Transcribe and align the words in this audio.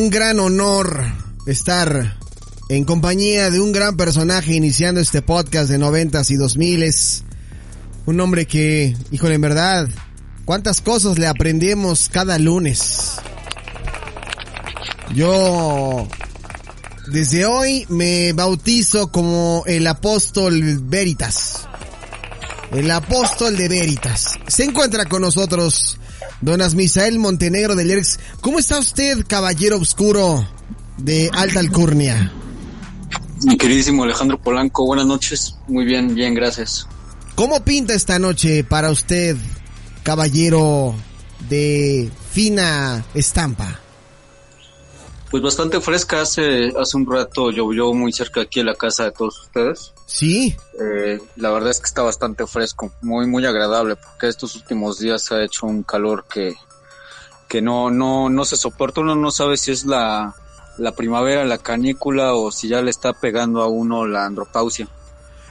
Un 0.00 0.08
gran 0.08 0.40
honor 0.40 1.04
estar 1.44 2.16
en 2.70 2.84
compañía 2.84 3.50
de 3.50 3.60
un 3.60 3.70
gran 3.70 3.98
personaje 3.98 4.54
iniciando 4.54 4.98
este 4.98 5.20
podcast 5.20 5.68
de 5.68 5.76
noventas 5.76 6.30
y 6.30 6.36
dos 6.36 6.56
miles. 6.56 7.22
Un 8.06 8.18
hombre 8.20 8.46
que, 8.46 8.96
híjole, 9.10 9.34
en 9.34 9.42
verdad, 9.42 9.88
cuántas 10.46 10.80
cosas 10.80 11.18
le 11.18 11.26
aprendemos 11.26 12.08
cada 12.08 12.38
lunes. 12.38 13.16
Yo 15.14 16.08
desde 17.12 17.44
hoy 17.44 17.84
me 17.90 18.32
bautizo 18.32 19.12
como 19.12 19.64
el 19.66 19.86
apóstol 19.86 20.78
Veritas. 20.80 21.68
El 22.72 22.90
apóstol 22.90 23.54
de 23.54 23.68
Veritas. 23.68 24.38
Se 24.46 24.64
encuentra 24.64 25.04
con 25.04 25.20
nosotros 25.20 25.99
Don 26.40 26.62
Asmisael 26.62 27.18
Montenegro 27.18 27.74
del 27.76 27.90
ERX. 27.90 28.18
¿Cómo 28.40 28.58
está 28.58 28.78
usted, 28.78 29.24
caballero 29.26 29.78
oscuro 29.78 30.46
de 30.96 31.30
Alta 31.34 31.60
Alcurnia? 31.60 32.32
Mi 33.44 33.56
queridísimo 33.56 34.04
Alejandro 34.04 34.40
Polanco, 34.40 34.86
buenas 34.86 35.06
noches. 35.06 35.56
Muy 35.68 35.84
bien, 35.84 36.14
bien, 36.14 36.34
gracias. 36.34 36.86
¿Cómo 37.34 37.62
pinta 37.64 37.94
esta 37.94 38.18
noche 38.18 38.64
para 38.64 38.90
usted, 38.90 39.36
caballero 40.02 40.94
de 41.48 42.10
fina 42.32 43.04
estampa? 43.14 43.80
Pues 45.30 45.42
bastante 45.44 45.80
fresca, 45.80 46.22
hace, 46.22 46.72
hace 46.76 46.96
un 46.96 47.08
rato 47.08 47.50
llovió 47.52 47.92
muy 47.94 48.12
cerca 48.12 48.40
aquí 48.40 48.60
en 48.60 48.66
la 48.66 48.74
casa 48.74 49.04
de 49.04 49.12
todos 49.12 49.40
ustedes. 49.42 49.92
Sí, 50.06 50.56
Eh, 50.82 51.20
la 51.36 51.50
verdad 51.50 51.70
es 51.70 51.78
que 51.78 51.86
está 51.86 52.02
bastante 52.02 52.46
fresco, 52.46 52.90
muy, 53.02 53.26
muy 53.28 53.46
agradable, 53.46 53.94
porque 53.94 54.26
estos 54.28 54.56
últimos 54.56 54.98
días 54.98 55.30
ha 55.30 55.42
hecho 55.44 55.66
un 55.66 55.84
calor 55.84 56.24
que, 56.28 56.54
que 57.48 57.62
no, 57.62 57.90
no, 57.90 58.28
no 58.28 58.44
se 58.44 58.56
soporta, 58.56 59.02
uno 59.02 59.14
no 59.14 59.30
sabe 59.30 59.56
si 59.56 59.70
es 59.70 59.84
la, 59.84 60.34
la 60.78 60.92
primavera, 60.96 61.44
la 61.44 61.58
canícula 61.58 62.34
o 62.34 62.50
si 62.50 62.66
ya 62.68 62.82
le 62.82 62.90
está 62.90 63.12
pegando 63.12 63.62
a 63.62 63.68
uno 63.68 64.06
la 64.06 64.24
andropausia. 64.26 64.88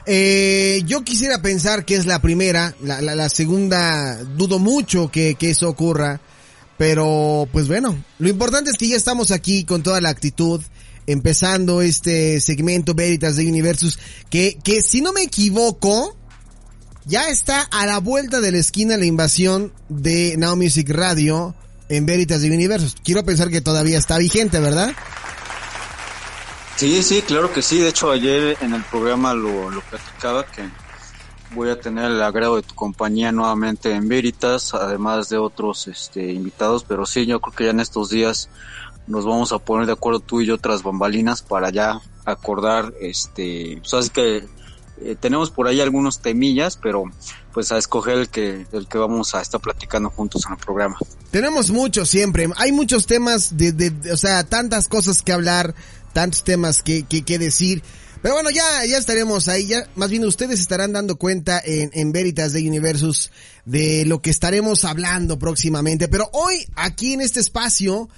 Eh, 0.04 0.82
yo 0.84 1.04
quisiera 1.04 1.40
pensar 1.40 1.84
que 1.84 1.94
es 1.94 2.04
la 2.04 2.20
primera, 2.20 2.74
la, 2.82 3.00
la, 3.00 3.14
la 3.14 3.28
segunda, 3.28 4.22
dudo 4.24 4.58
mucho 4.58 5.10
que, 5.10 5.36
que 5.36 5.50
eso 5.50 5.68
ocurra, 5.68 6.20
pero 6.80 7.46
pues 7.52 7.68
bueno, 7.68 8.02
lo 8.18 8.30
importante 8.30 8.70
es 8.70 8.78
que 8.78 8.88
ya 8.88 8.96
estamos 8.96 9.32
aquí 9.32 9.64
con 9.64 9.82
toda 9.82 10.00
la 10.00 10.08
actitud, 10.08 10.62
empezando 11.06 11.82
este 11.82 12.40
segmento 12.40 12.94
Veritas 12.94 13.36
de 13.36 13.46
Universus, 13.46 13.98
que, 14.30 14.56
que 14.64 14.80
si 14.80 15.02
no 15.02 15.12
me 15.12 15.20
equivoco, 15.20 16.16
ya 17.04 17.28
está 17.28 17.60
a 17.70 17.84
la 17.84 17.98
vuelta 17.98 18.40
de 18.40 18.52
la 18.52 18.56
esquina 18.56 18.96
la 18.96 19.04
invasión 19.04 19.74
de 19.90 20.36
Now 20.38 20.56
Music 20.56 20.88
Radio 20.88 21.54
en 21.90 22.06
Veritas 22.06 22.40
de 22.40 22.50
Universus. 22.50 22.96
Quiero 23.04 23.26
pensar 23.26 23.50
que 23.50 23.60
todavía 23.60 23.98
está 23.98 24.16
vigente, 24.16 24.58
¿verdad? 24.58 24.94
Sí, 26.76 27.02
sí, 27.02 27.20
claro 27.20 27.52
que 27.52 27.60
sí. 27.60 27.80
De 27.80 27.90
hecho, 27.90 28.10
ayer 28.10 28.56
en 28.62 28.72
el 28.72 28.84
programa 28.84 29.34
lo, 29.34 29.68
lo 29.68 29.82
platicaba 29.82 30.46
que 30.46 30.62
voy 31.54 31.70
a 31.70 31.80
tener 31.80 32.04
el 32.06 32.22
agrado 32.22 32.56
de 32.56 32.62
tu 32.62 32.74
compañía 32.74 33.32
nuevamente 33.32 33.92
en 33.92 34.08
Veritas, 34.08 34.72
además 34.74 35.28
de 35.28 35.38
otros 35.38 35.88
este, 35.88 36.32
invitados. 36.32 36.84
Pero 36.84 37.06
sí, 37.06 37.26
yo 37.26 37.40
creo 37.40 37.54
que 37.54 37.64
ya 37.64 37.70
en 37.70 37.80
estos 37.80 38.10
días 38.10 38.48
nos 39.06 39.24
vamos 39.26 39.52
a 39.52 39.58
poner 39.58 39.86
de 39.86 39.92
acuerdo 39.92 40.20
tú 40.20 40.40
y 40.40 40.46
yo 40.46 40.58
tras 40.58 40.82
bambalinas 40.82 41.42
para 41.42 41.70
ya 41.70 42.00
acordar, 42.24 42.92
este, 43.00 43.78
pues 43.80 43.94
así 43.94 44.10
que 44.10 44.46
eh, 45.02 45.16
tenemos 45.18 45.50
por 45.50 45.66
ahí 45.66 45.80
algunos 45.80 46.20
temillas, 46.20 46.76
pero 46.80 47.04
pues 47.52 47.72
a 47.72 47.78
escoger 47.78 48.18
el 48.18 48.28
que, 48.28 48.66
el 48.70 48.86
que 48.86 48.98
vamos 48.98 49.34
a 49.34 49.40
estar 49.40 49.60
platicando 49.60 50.10
juntos 50.10 50.44
en 50.46 50.52
el 50.52 50.58
programa. 50.58 50.96
Tenemos 51.32 51.70
mucho 51.70 52.04
siempre. 52.06 52.48
Hay 52.56 52.70
muchos 52.70 53.06
temas 53.06 53.56
de, 53.56 53.72
de, 53.72 53.90
de- 53.90 54.12
o 54.12 54.16
sea, 54.16 54.44
tantas 54.44 54.86
cosas 54.86 55.22
que 55.22 55.32
hablar, 55.32 55.74
tantos 56.12 56.44
temas 56.44 56.82
que, 56.82 57.02
que, 57.04 57.22
que 57.24 57.38
decir. 57.38 57.82
Pero 58.22 58.34
bueno, 58.34 58.50
ya, 58.50 58.84
ya 58.84 58.98
estaremos 58.98 59.48
ahí, 59.48 59.66
ya, 59.66 59.88
más 59.96 60.10
bien 60.10 60.24
ustedes 60.26 60.60
estarán 60.60 60.92
dando 60.92 61.16
cuenta 61.16 61.60
en, 61.64 61.90
en 61.94 62.12
Veritas 62.12 62.52
de 62.52 62.68
Universus 62.68 63.30
de 63.64 64.04
lo 64.04 64.20
que 64.20 64.28
estaremos 64.28 64.84
hablando 64.84 65.38
próximamente. 65.38 66.06
Pero 66.08 66.28
hoy, 66.34 66.66
aquí 66.76 67.14
en 67.14 67.22
este 67.22 67.40
espacio, 67.40 68.10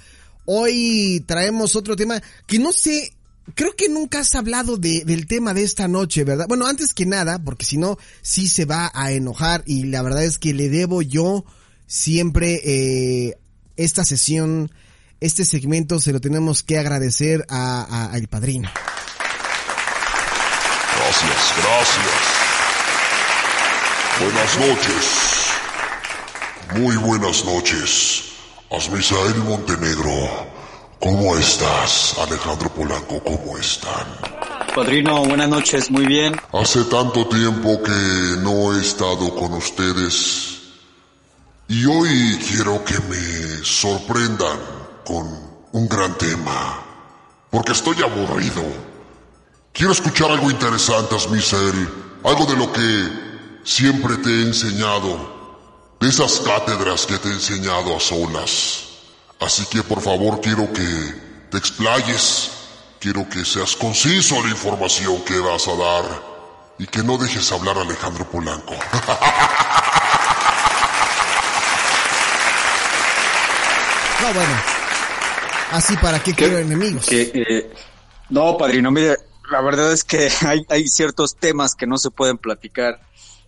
hoy 0.45 1.23
traemos 1.25 1.77
otro 1.77 1.95
tema 1.95 2.21
que 2.47 2.59
no 2.59 2.73
sé, 2.73 3.13
creo 3.55 3.77
que 3.77 3.87
nunca 3.87 4.19
has 4.19 4.35
hablado 4.35 4.75
de, 4.75 5.05
del 5.05 5.25
tema 5.25 5.53
de 5.53 5.63
esta 5.63 5.87
noche, 5.87 6.25
¿verdad? 6.25 6.47
Bueno, 6.49 6.65
antes 6.67 6.93
que 6.93 7.05
nada, 7.05 7.41
porque 7.41 7.63
si 7.63 7.77
no, 7.77 7.97
sí 8.21 8.49
se 8.49 8.65
va 8.65 8.91
a 8.93 9.13
enojar 9.13 9.63
y 9.65 9.85
la 9.85 10.01
verdad 10.01 10.25
es 10.25 10.37
que 10.37 10.53
le 10.53 10.67
debo 10.67 11.01
yo 11.01 11.45
siempre 11.87 12.59
eh, 12.65 13.37
esta 13.77 14.03
sesión, 14.03 14.69
este 15.21 15.45
segmento 15.45 16.01
se 16.01 16.11
lo 16.11 16.19
tenemos 16.19 16.61
que 16.61 16.77
agradecer 16.77 17.45
a, 17.47 17.83
a- 17.83 18.11
al 18.11 18.27
padrino. 18.27 18.69
Gracias, 21.13 21.53
gracias. 21.63 22.21
Buenas 24.19 24.57
noches. 24.57 25.05
Muy 26.75 26.95
buenas 26.95 27.45
noches. 27.45 28.33
Asmisael 28.71 29.35
Montenegro. 29.43 30.47
¿Cómo 30.99 31.37
estás? 31.37 32.15
Alejandro 32.17 32.73
Polanco, 32.73 33.21
¿cómo 33.23 33.59
están? 33.59 34.07
Padrino, 34.73 35.23
buenas 35.25 35.49
noches, 35.49 35.91
muy 35.91 36.07
bien. 36.07 36.35
Hace 36.51 36.83
tanto 36.85 37.27
tiempo 37.27 37.83
que 37.83 38.37
no 38.41 38.75
he 38.75 38.81
estado 38.81 39.35
con 39.35 39.53
ustedes. 39.53 40.61
Y 41.67 41.85
hoy 41.85 42.39
quiero 42.49 42.83
que 42.83 42.99
me 43.01 43.63
sorprendan 43.63 44.57
con 45.05 45.27
un 45.73 45.87
gran 45.87 46.17
tema, 46.17 46.83
porque 47.51 47.73
estoy 47.73 48.01
aburrido. 48.01 48.92
Quiero 49.73 49.91
escuchar 49.91 50.29
algo 50.29 50.51
interesante, 50.51 51.15
Asmisael, 51.15 51.89
algo 52.23 52.45
de 52.45 52.55
lo 52.55 52.71
que 52.71 53.09
siempre 53.63 54.17
te 54.17 54.29
he 54.29 54.41
enseñado, 54.43 55.97
de 55.99 56.07
esas 56.07 56.41
cátedras 56.41 57.07
que 57.07 57.17
te 57.17 57.29
he 57.29 57.31
enseñado 57.31 57.97
a 57.97 57.99
solas. 57.99 58.83
Así 59.39 59.65
que 59.65 59.81
por 59.81 59.99
favor 59.99 60.39
quiero 60.41 60.71
que 60.71 60.85
te 61.49 61.57
explayes, 61.57 62.51
quiero 62.99 63.27
que 63.27 63.43
seas 63.43 63.75
conciso 63.75 64.35
en 64.35 64.43
la 64.43 64.49
información 64.51 65.23
que 65.23 65.39
vas 65.39 65.67
a 65.67 65.75
dar 65.75 66.05
y 66.77 66.85
que 66.85 67.01
no 67.01 67.17
dejes 67.17 67.51
hablar 67.51 67.75
a 67.79 67.81
Alejandro 67.81 68.29
Polanco. 68.29 68.75
No, 74.21 74.33
bueno. 74.33 74.53
Así 75.71 75.97
para 75.97 76.17
qué 76.23 76.33
quiero 76.33 76.57
enemigos. 76.57 77.07
Que, 77.07 77.29
eh, 77.33 77.73
no, 78.29 78.55
padrino, 78.57 78.89
mire, 78.89 79.17
la 79.51 79.61
verdad 79.61 79.91
es 79.91 80.03
que 80.03 80.29
hay, 80.47 80.65
hay 80.69 80.87
ciertos 80.87 81.35
temas 81.35 81.75
que 81.75 81.87
no 81.87 81.97
se 81.97 82.11
pueden 82.11 82.37
platicar 82.37 83.01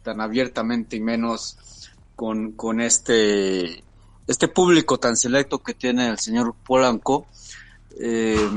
tan 0.03 0.21
abiertamente 0.21 0.95
y 0.95 0.99
menos 0.99 1.57
con, 2.15 2.53
con 2.53 2.79
este, 2.79 3.83
este 4.27 4.47
público 4.47 4.99
tan 4.99 5.17
selecto 5.17 5.59
que 5.59 5.73
tiene 5.73 6.07
el 6.07 6.19
señor 6.19 6.55
Polanco. 6.65 7.27
Eh, 7.99 8.49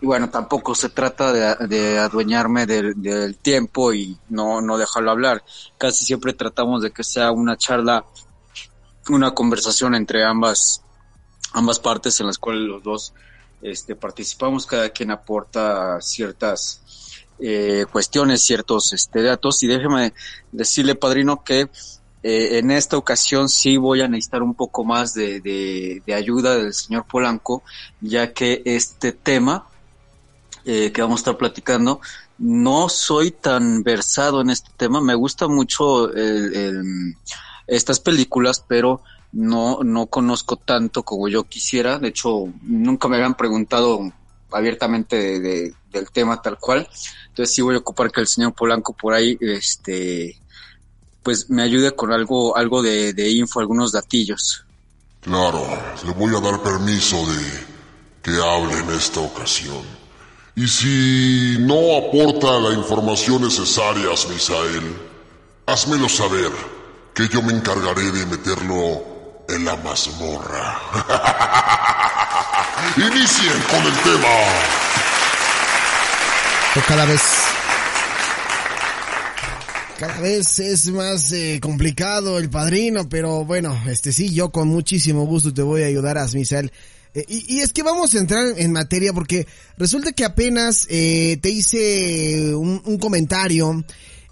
y 0.00 0.04
bueno, 0.04 0.28
tampoco 0.28 0.74
se 0.74 0.90
trata 0.90 1.32
de, 1.32 1.66
de 1.68 1.98
adueñarme 1.98 2.66
del, 2.66 3.00
del, 3.00 3.36
tiempo 3.38 3.94
y 3.94 4.18
no, 4.28 4.60
no 4.60 4.76
dejarlo 4.76 5.10
hablar. 5.10 5.42
Casi 5.78 6.04
siempre 6.04 6.34
tratamos 6.34 6.82
de 6.82 6.90
que 6.90 7.02
sea 7.02 7.30
una 7.30 7.56
charla, 7.56 8.04
una 9.08 9.32
conversación 9.32 9.94
entre 9.94 10.24
ambas 10.24 10.82
ambas 11.52 11.78
partes 11.78 12.20
en 12.20 12.26
las 12.26 12.38
cuales 12.38 12.62
los 12.62 12.82
dos 12.82 13.14
este, 13.62 13.96
participamos, 13.96 14.66
cada 14.66 14.90
quien 14.90 15.10
aporta 15.10 16.00
ciertas 16.02 16.82
eh, 17.38 17.84
cuestiones, 17.90 18.42
ciertos 18.42 18.92
este, 18.92 19.22
datos 19.22 19.62
y 19.62 19.66
déjeme 19.66 20.12
decirle, 20.52 20.94
padrino, 20.94 21.42
que 21.44 21.68
eh, 22.22 22.58
en 22.58 22.70
esta 22.70 22.96
ocasión 22.96 23.48
sí 23.48 23.76
voy 23.76 24.00
a 24.00 24.08
necesitar 24.08 24.42
un 24.42 24.54
poco 24.54 24.84
más 24.84 25.14
de, 25.14 25.40
de, 25.40 26.02
de 26.06 26.14
ayuda 26.14 26.56
del 26.56 26.74
señor 26.74 27.04
Polanco, 27.04 27.62
ya 28.00 28.32
que 28.32 28.62
este 28.64 29.12
tema 29.12 29.66
eh, 30.64 30.90
que 30.92 31.02
vamos 31.02 31.20
a 31.20 31.22
estar 31.22 31.36
platicando, 31.36 32.00
no 32.38 32.88
soy 32.88 33.30
tan 33.30 33.82
versado 33.84 34.40
en 34.40 34.50
este 34.50 34.70
tema, 34.76 35.00
me 35.00 35.14
gusta 35.14 35.46
mucho 35.46 36.12
el, 36.12 37.14
estas 37.66 38.00
películas, 38.00 38.64
pero 38.66 39.02
no, 39.32 39.80
no 39.84 40.06
conozco 40.06 40.56
tanto 40.56 41.02
como 41.02 41.28
yo 41.28 41.44
quisiera. 41.44 41.98
De 41.98 42.08
hecho, 42.08 42.48
nunca 42.62 43.08
me 43.08 43.16
habían 43.16 43.36
preguntado 43.36 44.12
abiertamente 44.50 45.16
de, 45.16 45.40
de, 45.40 45.74
del 45.90 46.10
tema 46.10 46.40
tal 46.40 46.58
cual. 46.58 46.88
Entonces 47.28 47.54
sí 47.54 47.62
voy 47.62 47.74
a 47.74 47.78
ocupar 47.78 48.10
que 48.10 48.20
el 48.20 48.26
señor 48.26 48.54
Polanco 48.54 48.92
por 48.92 49.14
ahí, 49.14 49.36
este, 49.40 50.40
pues 51.22 51.50
me 51.50 51.62
ayude 51.62 51.94
con 51.94 52.12
algo, 52.12 52.56
algo 52.56 52.82
de, 52.82 53.12
de 53.12 53.30
info, 53.30 53.60
algunos 53.60 53.92
datillos. 53.92 54.64
Claro, 55.20 55.66
le 56.04 56.12
voy 56.12 56.34
a 56.34 56.40
dar 56.40 56.62
permiso 56.62 57.16
de 57.26 57.66
que 58.22 58.30
hable 58.30 58.78
en 58.78 58.90
esta 58.90 59.20
ocasión. 59.20 59.82
Y 60.54 60.66
si 60.68 61.56
no 61.60 61.96
aporta 61.98 62.58
la 62.60 62.72
información 62.72 63.42
necesaria, 63.42 64.08
Misael, 64.30 64.96
házmelo 65.66 66.08
saber, 66.08 66.50
que 67.12 67.28
yo 67.28 67.42
me 67.42 67.52
encargaré 67.52 68.10
de 68.10 68.24
meterlo 68.26 69.15
en 69.48 69.64
la 69.64 69.76
mazmorra. 69.76 70.80
Inicien 72.96 73.62
con 73.70 73.86
el 73.86 73.94
tema. 74.02 74.28
Cada 76.86 77.06
vez. 77.06 77.22
Cada 79.98 80.20
vez 80.20 80.58
es 80.58 80.88
más 80.88 81.32
eh, 81.32 81.58
complicado 81.60 82.38
el 82.38 82.50
padrino, 82.50 83.08
pero 83.08 83.44
bueno, 83.44 83.80
este 83.88 84.12
sí, 84.12 84.34
yo 84.34 84.50
con 84.50 84.68
muchísimo 84.68 85.24
gusto 85.24 85.54
te 85.54 85.62
voy 85.62 85.82
a 85.82 85.86
ayudar, 85.86 86.18
Asmisael. 86.18 86.70
Eh, 87.14 87.24
y, 87.28 87.60
es 87.60 87.72
que 87.72 87.82
vamos 87.82 88.14
a 88.14 88.18
entrar 88.18 88.44
en 88.58 88.72
materia 88.72 89.14
porque 89.14 89.46
resulta 89.78 90.12
que 90.12 90.24
apenas 90.24 90.86
eh, 90.90 91.38
te 91.40 91.48
hice 91.48 92.54
un 92.54 92.98
comentario 92.98 93.82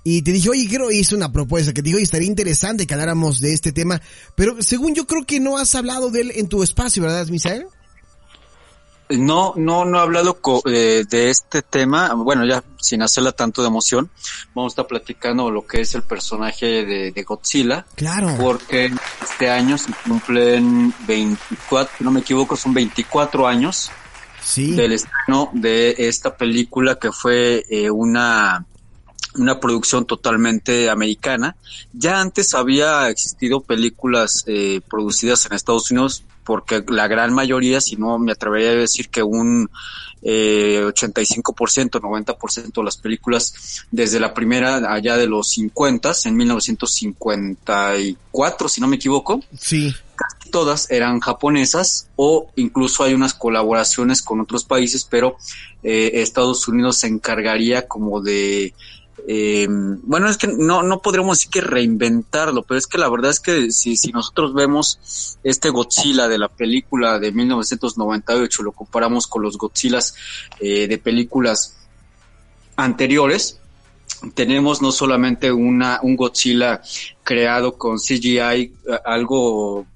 y 0.04 0.20
te 0.20 0.32
dije, 0.32 0.50
oye, 0.50 0.68
quiero, 0.68 0.90
hice 0.90 1.16
una 1.16 1.32
propuesta 1.32 1.72
que 1.72 1.82
te 1.82 1.86
digo, 1.86 1.96
oye, 1.96 2.04
estaría 2.04 2.28
interesante 2.28 2.86
que 2.86 2.92
habláramos 2.92 3.40
de 3.40 3.54
este 3.54 3.72
tema, 3.72 4.00
pero 4.34 4.62
según 4.62 4.94
yo 4.94 5.06
creo 5.06 5.24
que 5.24 5.40
no 5.40 5.56
has 5.56 5.74
hablado 5.74 6.10
de 6.10 6.20
él 6.20 6.32
en 6.36 6.48
tu 6.48 6.62
espacio, 6.62 7.02
¿verdad, 7.02 7.26
Misael? 7.28 7.66
No, 9.08 9.54
no, 9.56 9.84
no 9.84 9.98
he 9.98 10.00
hablado 10.00 10.38
eh, 10.66 11.04
de 11.08 11.30
este 11.30 11.62
tema, 11.62 12.12
bueno, 12.14 12.46
ya 12.46 12.62
sin 12.78 13.02
hacerla 13.02 13.32
tanto 13.32 13.62
de 13.62 13.68
emoción, 13.68 14.10
vamos 14.54 14.72
a 14.72 14.72
estar 14.72 14.86
platicando 14.86 15.50
lo 15.50 15.66
que 15.66 15.82
es 15.82 15.94
el 15.94 16.02
personaje 16.02 16.84
de, 16.84 17.12
de 17.12 17.22
Godzilla. 17.22 17.86
Claro. 17.94 18.34
Porque 18.38 18.90
este 19.22 19.50
año 19.50 19.78
se 19.78 19.92
cumplen 20.06 20.92
24, 21.06 21.98
si 21.98 22.04
no 22.04 22.10
me 22.10 22.20
equivoco, 22.20 22.56
son 22.56 22.74
24 22.74 23.46
años 23.46 23.90
sí. 24.42 24.72
del 24.72 24.92
estreno 24.92 25.50
de 25.52 25.94
esta 25.98 26.36
película 26.36 26.98
que 26.98 27.12
fue 27.12 27.64
eh, 27.68 27.90
una 27.90 28.66
una 29.36 29.60
producción 29.60 30.06
totalmente 30.06 30.90
americana. 30.90 31.56
Ya 31.92 32.20
antes 32.20 32.54
había 32.54 33.08
existido 33.08 33.60
películas 33.60 34.44
eh, 34.46 34.80
producidas 34.88 35.46
en 35.46 35.54
Estados 35.54 35.90
Unidos 35.90 36.24
porque 36.44 36.84
la 36.88 37.08
gran 37.08 37.32
mayoría, 37.32 37.80
si 37.80 37.96
no 37.96 38.18
me 38.18 38.32
atrevería 38.32 38.70
a 38.70 38.74
decir 38.74 39.08
que 39.08 39.22
un 39.22 39.70
eh, 40.22 40.82
85%, 40.82 42.00
90% 42.00 42.72
de 42.72 42.82
las 42.82 42.96
películas 42.96 43.84
desde 43.90 44.18
la 44.20 44.32
primera 44.32 44.92
allá 44.92 45.16
de 45.16 45.26
los 45.26 45.50
50, 45.50 46.12
en 46.24 46.36
1954, 46.36 48.68
si 48.68 48.80
no 48.80 48.86
me 48.86 48.94
equivoco. 48.96 49.42
Sí. 49.58 49.92
Casi 50.16 50.50
todas 50.50 50.90
eran 50.90 51.20
japonesas 51.20 52.08
o 52.16 52.50
incluso 52.56 53.04
hay 53.04 53.12
unas 53.14 53.34
colaboraciones 53.34 54.22
con 54.22 54.40
otros 54.40 54.64
países, 54.64 55.04
pero 55.04 55.36
eh, 55.82 56.12
Estados 56.14 56.66
Unidos 56.68 56.96
se 56.98 57.08
encargaría 57.08 57.88
como 57.88 58.22
de 58.22 58.72
eh, 59.26 59.66
bueno, 59.68 60.28
es 60.28 60.36
que 60.36 60.48
no, 60.48 60.82
no 60.82 61.00
podríamos 61.00 61.38
decir 61.38 61.50
que 61.50 61.60
reinventarlo, 61.62 62.62
pero 62.62 62.78
es 62.78 62.86
que 62.86 62.98
la 62.98 63.08
verdad 63.08 63.30
es 63.30 63.40
que 63.40 63.70
si, 63.70 63.96
si 63.96 64.12
nosotros 64.12 64.52
vemos 64.52 65.38
este 65.42 65.70
Godzilla 65.70 66.28
de 66.28 66.38
la 66.38 66.48
película 66.48 67.18
de 67.18 67.32
1998, 67.32 68.62
lo 68.62 68.72
comparamos 68.72 69.26
con 69.26 69.42
los 69.42 69.56
Godzillas 69.56 70.14
eh, 70.60 70.86
de 70.86 70.98
películas 70.98 71.76
anteriores, 72.76 73.58
tenemos 74.34 74.82
no 74.82 74.92
solamente 74.92 75.50
una, 75.52 76.00
un 76.02 76.16
Godzilla 76.16 76.82
creado 77.22 77.78
con 77.78 77.98
CGI, 77.98 78.74
algo 79.04 79.86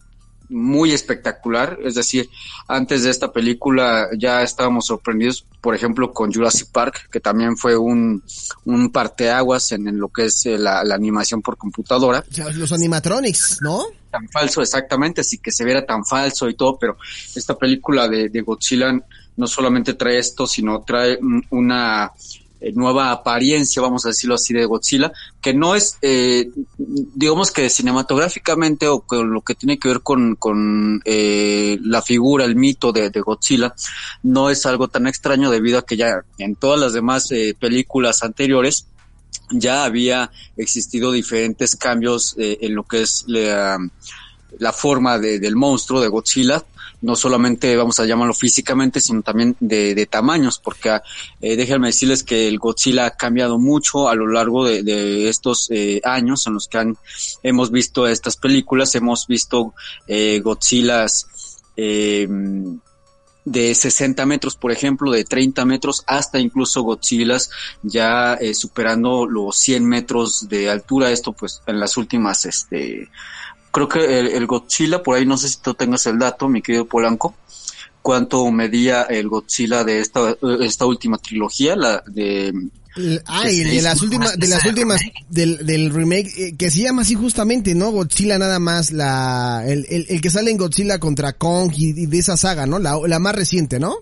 muy 0.49 0.93
espectacular, 0.93 1.79
es 1.85 1.95
decir, 1.95 2.29
antes 2.67 3.03
de 3.03 3.11
esta 3.11 3.33
película 3.33 4.09
ya 4.17 4.43
estábamos 4.43 4.87
sorprendidos, 4.87 5.45
por 5.61 5.75
ejemplo, 5.75 6.13
con 6.13 6.33
Jurassic 6.33 6.69
Park, 6.71 7.09
que 7.11 7.21
también 7.21 7.57
fue 7.57 7.77
un, 7.77 8.23
un 8.65 8.91
parteaguas 8.91 9.73
en, 9.73 9.89
en 9.89 9.99
lo 9.99 10.09
que 10.09 10.27
es 10.27 10.47
eh, 10.47 10.59
la, 10.59 10.85
la, 10.85 10.95
animación 10.95 11.43
por 11.43 11.57
computadora. 11.57 12.25
O 12.31 12.35
sea, 12.35 12.51
los 12.51 12.73
animatronics, 12.73 13.59
¿no? 13.61 13.85
Tan 14.11 14.29
falso, 14.29 14.63
exactamente, 14.63 15.21
así 15.21 15.39
que 15.39 15.53
se 15.53 15.65
viera 15.65 15.85
tan 15.85 16.05
falso 16.05 16.49
y 16.49 16.55
todo, 16.55 16.79
pero 16.79 16.97
esta 17.35 17.57
película 17.57 18.09
de, 18.09 18.29
de 18.29 18.41
Godzilla 18.41 18.99
no 19.37 19.47
solamente 19.47 19.95
trae 19.95 20.19
esto, 20.19 20.47
sino 20.47 20.83
trae 20.83 21.19
una 21.51 22.13
eh, 22.61 22.73
nueva 22.75 23.11
apariencia, 23.11 23.83
vamos 23.83 24.05
a 24.05 24.09
decirlo 24.09 24.35
así, 24.35 24.53
de 24.55 24.65
Godzilla, 24.65 25.13
que 25.41 25.55
no 25.55 25.75
es, 25.75 25.99
eh, 26.03 26.51
digamos 26.77 27.51
que 27.51 27.71
cinematográficamente 27.71 28.89
o 28.89 29.01
con 29.01 29.33
lo 29.33 29.43
que 29.43 29.55
tiene 29.55 29.79
que 29.79 29.89
ver 29.89 30.01
con, 30.01 30.37
con 30.37 31.01
eh, 31.05 31.79
la 31.83 32.03
figura, 32.03 32.45
el 32.45 32.57
mito 32.57 32.93
de, 32.93 33.11
de, 33.11 33.21
Godzilla, 33.21 33.75
no 34.23 34.51
es 34.51 34.67
algo 34.67 34.89
tan 34.89 35.07
extraño 35.07 35.51
debido 35.51 35.79
a 35.79 35.87
que 35.87 35.97
ya 35.97 36.23
en 36.39 36.57
todas 36.57 36.81
las 36.81 36.93
demás 36.93 37.31
eh, 37.31 37.55
películas 37.59 38.23
anteriores 38.23 38.87
ya 39.51 39.85
había 39.85 40.31
existido 40.57 41.13
diferentes 41.13 41.77
cambios 41.77 42.35
eh, 42.39 42.59
en 42.63 42.75
lo 42.75 42.85
que 42.85 43.03
es 43.03 43.25
la, 43.27 43.79
la 44.59 44.73
forma 44.73 45.19
de, 45.19 45.39
del 45.39 45.57
monstruo 45.57 46.01
de 46.01 46.09
Godzilla, 46.09 46.65
no 47.01 47.15
solamente 47.15 47.77
vamos 47.77 48.01
a 48.01 48.07
llamarlo 48.07 48.35
físicamente, 48.35 49.01
sino 49.01 49.23
también 49.23 49.57
de, 49.61 49.95
de 49.95 50.07
tamaños, 50.07 50.59
porque 50.59 50.99
eh, 51.41 51.57
déjenme 51.57 51.89
decirles 51.89 52.25
que 52.25 52.49
el 52.49 52.59
Godzilla 52.59 53.07
ha 53.07 53.11
cambiado 53.11 53.59
mucho 53.59 54.09
a 54.09 54.15
lo 54.15 54.27
largo 54.27 54.65
de, 54.65 54.83
de 54.83 55.29
estos 55.29 55.69
eh, 55.71 56.01
años 56.05 56.47
en 56.47 56.55
los 56.55 56.67
que 56.67 56.79
han, 56.79 56.97
hemos 57.43 57.71
visto 57.71 58.07
estas 58.07 58.37
películas, 58.37 58.95
hemos 58.95 59.27
visto 59.27 59.75
eh, 60.09 60.41
Godzillas 60.43 61.29
eh, 61.77 62.27
de 63.45 63.75
60 63.75 64.27
metros, 64.27 64.57
por 64.57 64.73
ejemplo, 64.73 65.11
de 65.11 65.25
30 65.25 65.65
metros, 65.65 66.05
hasta 66.07 66.39
incluso 66.39 66.83
Godzillas 66.83 67.51
ya 67.83 68.35
eh, 68.35 68.55
superando 68.55 69.27
los 69.27 69.57
100 69.57 69.85
metros 69.87 70.49
de 70.49 70.71
altura. 70.71 71.11
Esto, 71.11 71.33
pues, 71.33 71.63
en 71.67 71.81
las 71.81 71.97
últimas, 71.97 72.45
este, 72.45 73.09
creo 73.71 73.89
que 73.89 74.21
el, 74.21 74.47
Godzilla, 74.47 75.03
por 75.03 75.17
ahí 75.17 75.27
no 75.27 75.37
sé 75.37 75.49
si 75.49 75.59
tú 75.59 75.75
tengas 75.75 76.07
el 76.07 76.19
dato, 76.19 76.49
mi 76.49 76.63
querido 76.63 76.87
Polanco, 76.87 77.35
cuánto 78.03 78.51
medía 78.51 79.03
el 79.03 79.29
Godzilla 79.29 79.85
de 79.85 80.01
esta, 80.01 80.37
esta 80.61 80.87
última 80.87 81.19
trilogía, 81.19 81.77
la 81.77 82.03
de... 82.07 82.53
Ay, 83.27 83.61
de 83.61 83.81
las 83.81 84.03
últimas, 84.03 84.37
de 84.37 84.49
las 84.49 84.65
últimas, 84.65 85.01
del, 85.29 85.65
del 85.65 85.91
remake, 85.91 86.33
eh, 86.37 86.55
que 86.59 86.69
se 86.69 86.81
llama 86.81 87.03
así 87.03 87.15
justamente, 87.15 87.77
¿no? 87.77 87.93
Godzilla 87.93 88.39
nada 88.39 88.59
más, 88.59 88.91
la, 88.91 89.63
el, 89.69 89.87
el, 89.89 90.21
que 90.21 90.31
sale 90.31 90.51
en 90.51 90.57
Godzilla 90.57 90.99
contra 90.99 91.33
Kong 91.35 91.73
y, 91.77 92.07
de 92.07 92.19
esa 92.19 92.37
saga, 92.37 92.67
¿no? 92.67 92.81
La, 92.81 92.99
la 93.07 93.21
más 93.21 93.37
reciente, 93.37 93.79
¿no? 93.79 93.99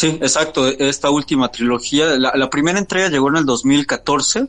Sí, 0.00 0.06
exacto, 0.22 0.66
esta 0.66 1.10
última 1.10 1.50
trilogía. 1.50 2.16
La, 2.16 2.48
primera 2.48 2.78
entrega 2.78 3.10
llegó 3.10 3.28
en 3.28 3.36
el 3.36 3.44
2014, 3.44 4.46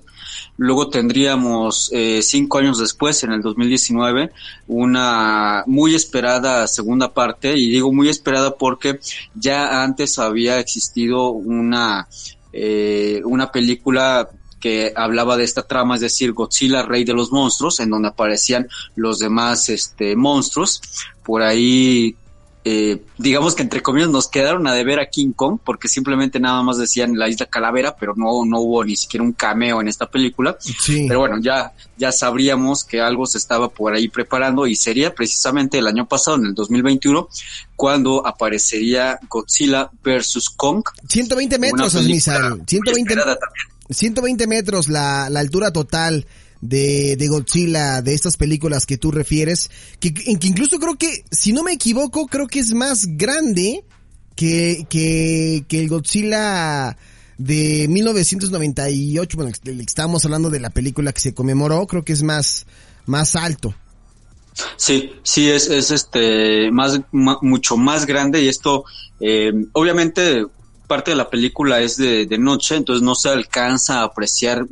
luego 0.56 0.88
tendríamos 0.88 1.90
eh, 1.92 2.22
cinco 2.22 2.60
años 2.60 2.80
después, 2.80 3.22
en 3.26 3.34
el 3.34 3.42
2019, 3.42 4.32
una 4.68 5.66
muy 5.68 5.94
esperada 5.94 6.66
segunda 6.68 7.14
parte, 7.14 7.58
y 7.58 7.70
digo 7.70 7.92
muy 7.92 8.08
esperada 8.08 8.56
porque 8.56 9.02
ya 9.36 9.84
antes 9.84 10.20
había 10.20 10.58
existido 10.58 11.32
una, 11.32 12.08
eh, 12.54 13.22
una 13.26 13.52
película 13.52 14.30
que 14.62 14.94
hablaba 14.96 15.36
de 15.36 15.44
esta 15.44 15.64
trama, 15.64 15.96
es 15.96 16.02
decir, 16.02 16.32
Godzilla, 16.32 16.84
rey 16.84 17.04
de 17.04 17.14
los 17.14 17.34
monstruos, 17.34 17.82
en 17.82 17.90
donde 17.90 18.08
aparecían 18.08 18.70
los 18.96 19.20
demás 19.20 19.68
este, 19.68 20.16
monstruos. 20.16 20.82
Por 21.26 21.42
ahí 21.42 22.16
eh, 22.64 23.02
digamos 23.18 23.56
que 23.56 23.64
entre 23.64 23.82
comillas 23.82 24.10
nos 24.10 24.28
quedaron 24.28 24.68
a 24.68 24.74
deber 24.74 25.00
a 25.00 25.10
King 25.10 25.32
Kong 25.34 25.58
porque 25.64 25.88
simplemente 25.88 26.40
nada 26.40 26.62
más 26.62 26.78
decían 26.78 27.18
la 27.18 27.28
isla 27.28 27.48
Calavera, 27.48 27.96
pero 28.00 28.14
no, 28.16 28.46
no 28.46 28.60
hubo 28.60 28.84
ni 28.84 28.96
siquiera 28.96 29.24
un 29.24 29.34
cameo 29.34 29.82
en 29.82 29.88
esta 29.88 30.10
película. 30.10 30.58
Pero 30.86 31.20
bueno, 31.20 31.40
ya, 31.42 31.74
ya 31.98 32.12
sabríamos 32.12 32.84
que 32.84 33.02
algo 33.02 33.26
se 33.26 33.40
estaba 33.40 33.70
por 33.70 33.94
ahí 33.94 34.10
preparando 34.10 34.68
y 34.68 34.76
sería 34.76 35.14
precisamente 35.16 35.80
el 35.80 35.88
año 35.88 36.08
pasado, 36.08 36.38
en 36.38 36.46
el 36.46 36.54
2021, 36.54 37.28
cuando 37.76 38.26
aparecería 38.28 39.20
Godzilla 39.28 39.90
versus 40.04 40.50
Kong. 40.50 40.84
120 41.10 41.58
metros, 41.58 41.94
120, 41.94 42.32
120 43.90 44.48
metros 44.48 44.88
la, 44.88 45.30
la 45.32 45.40
altura 45.40 45.72
total 45.72 46.28
de, 46.62 47.16
de 47.18 47.28
Godzilla, 47.28 48.02
de 48.02 48.14
estas 48.14 48.38
películas 48.38 48.86
que 48.86 48.98
tú 48.98 49.12
refieres, 49.12 49.70
que, 50.00 50.14
que 50.14 50.48
incluso 50.48 50.80
creo 50.80 50.96
que, 50.96 51.26
si 51.32 51.54
no 51.54 51.64
me 51.64 51.74
equivoco, 51.74 52.28
creo 52.28 52.48
que 52.48 52.60
es 52.60 52.74
más 52.74 53.06
grande 53.18 53.84
que, 54.36 54.86
que, 54.90 55.66
que 55.68 55.80
el 55.80 55.90
Godzilla 55.90 56.96
de 57.38 57.88
1998, 57.90 59.38
bueno, 59.38 59.52
estábamos 59.80 60.24
hablando 60.26 60.50
de 60.50 60.60
la 60.60 60.70
película 60.70 61.12
que 61.12 61.22
se 61.22 61.34
conmemoró, 61.34 61.88
creo 61.88 62.06
que 62.06 62.14
es 62.14 62.24
más, 62.24 62.68
más 63.06 63.36
alto. 63.36 63.74
Sí, 64.76 65.14
sí, 65.24 65.50
es, 65.50 65.70
es 65.70 65.92
este, 65.92 66.72
más, 66.72 67.00
mucho 67.12 67.78
más 67.78 68.06
grande 68.06 68.42
y 68.42 68.48
esto, 68.48 68.84
eh, 69.20 69.52
obviamente, 69.74 70.46
parte 70.88 71.12
de 71.12 71.18
la 71.18 71.30
película 71.30 71.80
es 71.80 71.98
de, 71.98 72.26
de, 72.26 72.38
noche, 72.38 72.76
entonces 72.76 73.02
no 73.02 73.16
se 73.16 73.30
alcanza 73.30 74.02
a 74.02 74.04
apreciar 74.04 74.66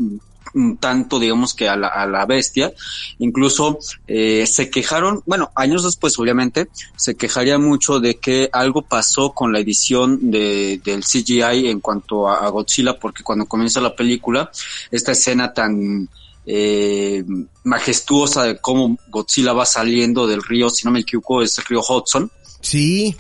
tanto, 0.80 1.20
digamos, 1.20 1.54
que 1.54 1.68
a 1.70 1.76
la, 1.76 1.88
a 1.88 2.06
la 2.06 2.26
bestia. 2.26 2.74
Incluso 3.20 3.80
eh, 4.08 4.46
se 4.46 4.70
quejaron, 4.70 5.22
bueno, 5.26 5.52
años 5.56 5.84
después, 5.84 6.18
obviamente, 6.20 6.70
se 6.96 7.16
quejaría 7.16 7.58
mucho 7.58 8.00
de 8.00 8.16
que 8.16 8.50
algo 8.52 8.82
pasó 8.82 9.32
con 9.32 9.54
la 9.54 9.60
edición 9.60 10.32
de, 10.32 10.82
del 10.84 11.04
CGI 11.04 11.70
en 11.70 11.80
cuanto 11.80 12.28
a, 12.28 12.50
Godzilla, 12.50 13.00
porque 13.00 13.24
cuando 13.24 13.46
comienza 13.46 13.82
la 13.82 13.96
película, 13.96 14.52
esta 14.92 15.12
escena 15.12 15.54
tan 15.54 16.10
eh, 16.46 17.24
majestuosa 17.64 18.44
de 18.44 18.58
cómo 18.58 18.98
Godzilla 19.10 19.54
va 19.54 19.66
saliendo 19.66 20.28
del 20.28 20.42
río, 20.42 20.70
si 20.70 20.86
no 20.86 20.92
me 20.92 21.02
equivoco, 21.02 21.42
es 21.42 21.58
el 21.58 21.66
río 21.66 21.82
Hudson. 21.82 22.32
Sí. 22.62 23.16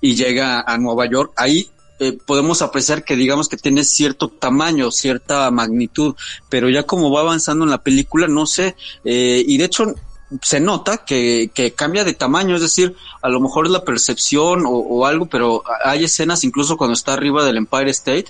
Y 0.00 0.14
llega 0.14 0.60
a 0.60 0.76
Nueva 0.78 1.06
York. 1.06 1.32
Ahí 1.36 1.70
eh, 1.98 2.18
podemos 2.26 2.62
apreciar 2.62 3.04
que 3.04 3.16
digamos 3.16 3.48
que 3.48 3.56
tiene 3.56 3.84
cierto 3.84 4.28
tamaño, 4.28 4.90
cierta 4.90 5.50
magnitud, 5.50 6.14
pero 6.48 6.68
ya 6.68 6.84
como 6.84 7.10
va 7.10 7.20
avanzando 7.20 7.64
en 7.64 7.70
la 7.70 7.82
película, 7.82 8.26
no 8.26 8.46
sé, 8.46 8.76
eh, 9.04 9.42
y 9.46 9.56
de 9.56 9.64
hecho 9.64 9.94
se 10.42 10.58
nota 10.58 10.98
que, 10.98 11.50
que 11.54 11.72
cambia 11.72 12.04
de 12.04 12.12
tamaño, 12.12 12.56
es 12.56 12.60
decir, 12.60 12.96
a 13.22 13.28
lo 13.28 13.40
mejor 13.40 13.66
es 13.66 13.72
la 13.72 13.84
percepción 13.84 14.64
o, 14.66 15.06
algo, 15.06 15.26
pero 15.26 15.62
hay 15.84 16.04
escenas 16.04 16.42
incluso 16.42 16.76
cuando 16.76 16.94
está 16.94 17.12
arriba 17.12 17.44
del 17.44 17.56
Empire 17.56 17.90
State, 17.90 18.26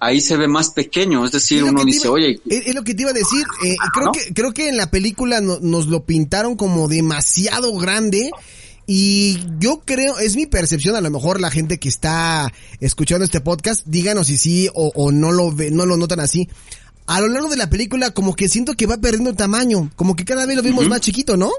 ahí 0.00 0.20
se 0.20 0.36
ve 0.36 0.48
más 0.48 0.70
pequeño, 0.70 1.24
es 1.24 1.32
decir, 1.32 1.62
uno 1.62 1.84
dice, 1.84 2.08
oye... 2.08 2.40
Es, 2.46 2.74
lo 2.74 2.82
que 2.82 2.94
te 2.94 3.02
iba 3.02 3.10
a 3.10 3.14
decir, 3.14 3.44
eh, 3.64 3.76
creo, 3.92 4.12
que, 4.12 4.34
creo 4.34 4.52
que 4.52 4.68
en 4.68 4.78
la 4.78 4.90
película 4.90 5.40
nos 5.40 5.86
lo 5.86 6.04
pintaron 6.04 6.56
como 6.56 6.88
demasiado 6.88 7.74
grande 7.74 8.30
y 8.86 9.38
yo 9.58 9.82
creo, 9.84 10.18
es 10.18 10.36
mi 10.36 10.46
percepción, 10.46 10.94
a 10.94 11.00
lo 11.00 11.10
mejor 11.10 11.40
la 11.40 11.50
gente 11.50 11.78
que 11.78 11.88
está 11.88 12.52
escuchando 12.80 13.24
este 13.24 13.40
podcast, 13.40 13.84
díganos 13.84 14.28
si 14.28 14.38
sí 14.38 14.68
o, 14.74 15.10
no 15.10 15.32
lo 15.32 15.52
ve, 15.52 15.72
no 15.72 15.86
lo 15.86 15.96
notan 15.96 16.20
así. 16.20 16.48
A 17.06 17.20
lo 17.20 17.28
largo 17.28 17.48
de 17.48 17.56
la 17.56 17.68
película, 17.68 18.12
como 18.12 18.36
que 18.36 18.48
siento 18.48 18.74
que 18.74 18.86
va 18.86 18.98
perdiendo 18.98 19.34
tamaño, 19.34 19.90
como 19.96 20.14
que 20.14 20.24
cada 20.24 20.46
vez 20.46 20.56
lo 20.56 20.62
vemos 20.62 20.88
más 20.88 21.00
chiquito, 21.00 21.36
¿no? 21.36 21.50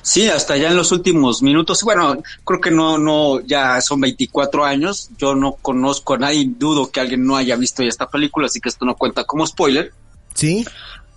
Sí, 0.00 0.28
hasta 0.28 0.56
ya 0.56 0.68
en 0.68 0.76
los 0.76 0.92
últimos 0.92 1.42
minutos. 1.42 1.82
Bueno, 1.82 2.22
creo 2.44 2.60
que 2.60 2.70
no, 2.70 2.98
no, 2.98 3.40
ya 3.40 3.80
son 3.80 4.00
24 4.00 4.64
años. 4.64 5.10
Yo 5.18 5.34
no 5.34 5.52
conozco 5.60 6.14
a 6.14 6.18
nadie, 6.18 6.50
dudo 6.56 6.90
que 6.90 7.00
alguien 7.00 7.26
no 7.26 7.36
haya 7.36 7.56
visto 7.56 7.82
ya 7.82 7.88
esta 7.88 8.08
película, 8.08 8.46
así 8.46 8.60
que 8.60 8.68
esto 8.68 8.84
no 8.84 8.96
cuenta 8.96 9.24
como 9.24 9.46
spoiler. 9.46 9.92
Sí 10.34 10.64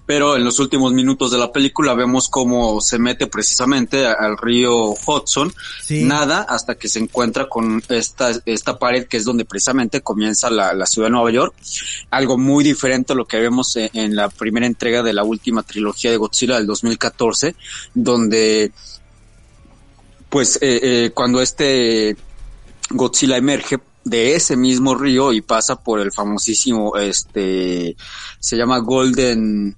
pero 0.05 0.35
en 0.35 0.43
los 0.43 0.59
últimos 0.59 0.93
minutos 0.93 1.31
de 1.31 1.37
la 1.37 1.51
película 1.51 1.93
vemos 1.93 2.29
cómo 2.29 2.79
se 2.81 2.99
mete 2.99 3.27
precisamente 3.27 4.05
al 4.05 4.37
río 4.37 4.91
Hudson, 4.91 5.53
nada 5.89 6.45
hasta 6.47 6.75
que 6.75 6.87
se 6.87 6.99
encuentra 6.99 7.49
con 7.49 7.81
esta, 7.89 8.31
esta 8.45 8.77
pared 8.77 9.07
que 9.07 9.17
es 9.17 9.25
donde 9.25 9.45
precisamente 9.45 10.01
comienza 10.01 10.49
la, 10.49 10.73
la 10.73 10.85
ciudad 10.85 11.07
de 11.07 11.13
Nueva 11.13 11.31
York, 11.31 11.55
algo 12.11 12.37
muy 12.37 12.63
diferente 12.63 13.13
a 13.13 13.15
lo 13.15 13.25
que 13.25 13.39
vemos 13.39 13.75
en, 13.75 14.15
la 14.15 14.29
primera 14.29 14.65
entrega 14.65 15.03
de 15.03 15.13
la 15.13 15.23
última 15.23 15.63
trilogía 15.63 16.11
de 16.11 16.17
Godzilla 16.17 16.55
del 16.55 16.67
2014, 16.67 17.55
donde 17.93 18.71
pues 20.29 20.57
eh, 20.61 20.79
eh, 20.81 21.11
cuando 21.13 21.41
este 21.41 22.15
Godzilla 22.89 23.37
emerge 23.37 23.79
de 24.05 24.35
ese 24.35 24.55
mismo 24.55 24.95
río 24.95 25.33
y 25.33 25.41
pasa 25.41 25.75
por 25.75 25.99
el 25.99 26.11
famosísimo, 26.11 26.95
este, 26.95 27.97
se 28.39 28.55
llama 28.55 28.77
Golden, 28.77 29.75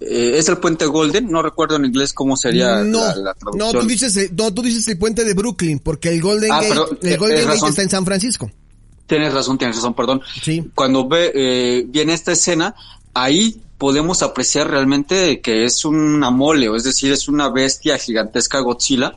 eh, 0.00 0.38
es 0.38 0.48
el 0.48 0.56
puente 0.58 0.86
Golden, 0.86 1.30
no 1.30 1.42
recuerdo 1.42 1.76
en 1.76 1.84
inglés 1.84 2.12
cómo 2.12 2.36
sería 2.36 2.80
la, 2.80 3.34
traducción. 3.34 3.58
No, 3.58 3.72
tú 3.72 3.86
dices, 3.86 4.16
eh, 4.16 4.30
no, 4.36 4.52
tú 4.52 4.62
dices 4.62 4.88
el 4.88 4.98
puente 4.98 5.24
de 5.24 5.34
Brooklyn, 5.34 5.78
porque 5.78 6.08
el 6.08 6.20
Golden 6.20 6.50
ah, 6.50 6.62
Gate, 6.62 7.12
el 7.12 7.18
Golden 7.18 7.46
Gate 7.46 7.66
está 7.68 7.82
en 7.82 7.90
San 7.90 8.04
Francisco. 8.04 8.50
Tienes 9.06 9.34
razón, 9.34 9.58
tienes 9.58 9.76
razón, 9.76 9.94
perdón. 9.94 10.22
Sí. 10.42 10.70
Cuando 10.74 11.06
ve, 11.06 11.30
eh, 11.34 11.84
viene 11.86 12.14
esta 12.14 12.32
escena, 12.32 12.74
ahí 13.12 13.60
podemos 13.76 14.22
apreciar 14.22 14.70
realmente 14.70 15.40
que 15.40 15.64
es 15.64 15.84
una 15.84 16.30
mole, 16.30 16.74
es 16.74 16.84
decir, 16.84 17.12
es 17.12 17.28
una 17.28 17.50
bestia 17.50 17.98
gigantesca 17.98 18.60
Godzilla, 18.60 19.14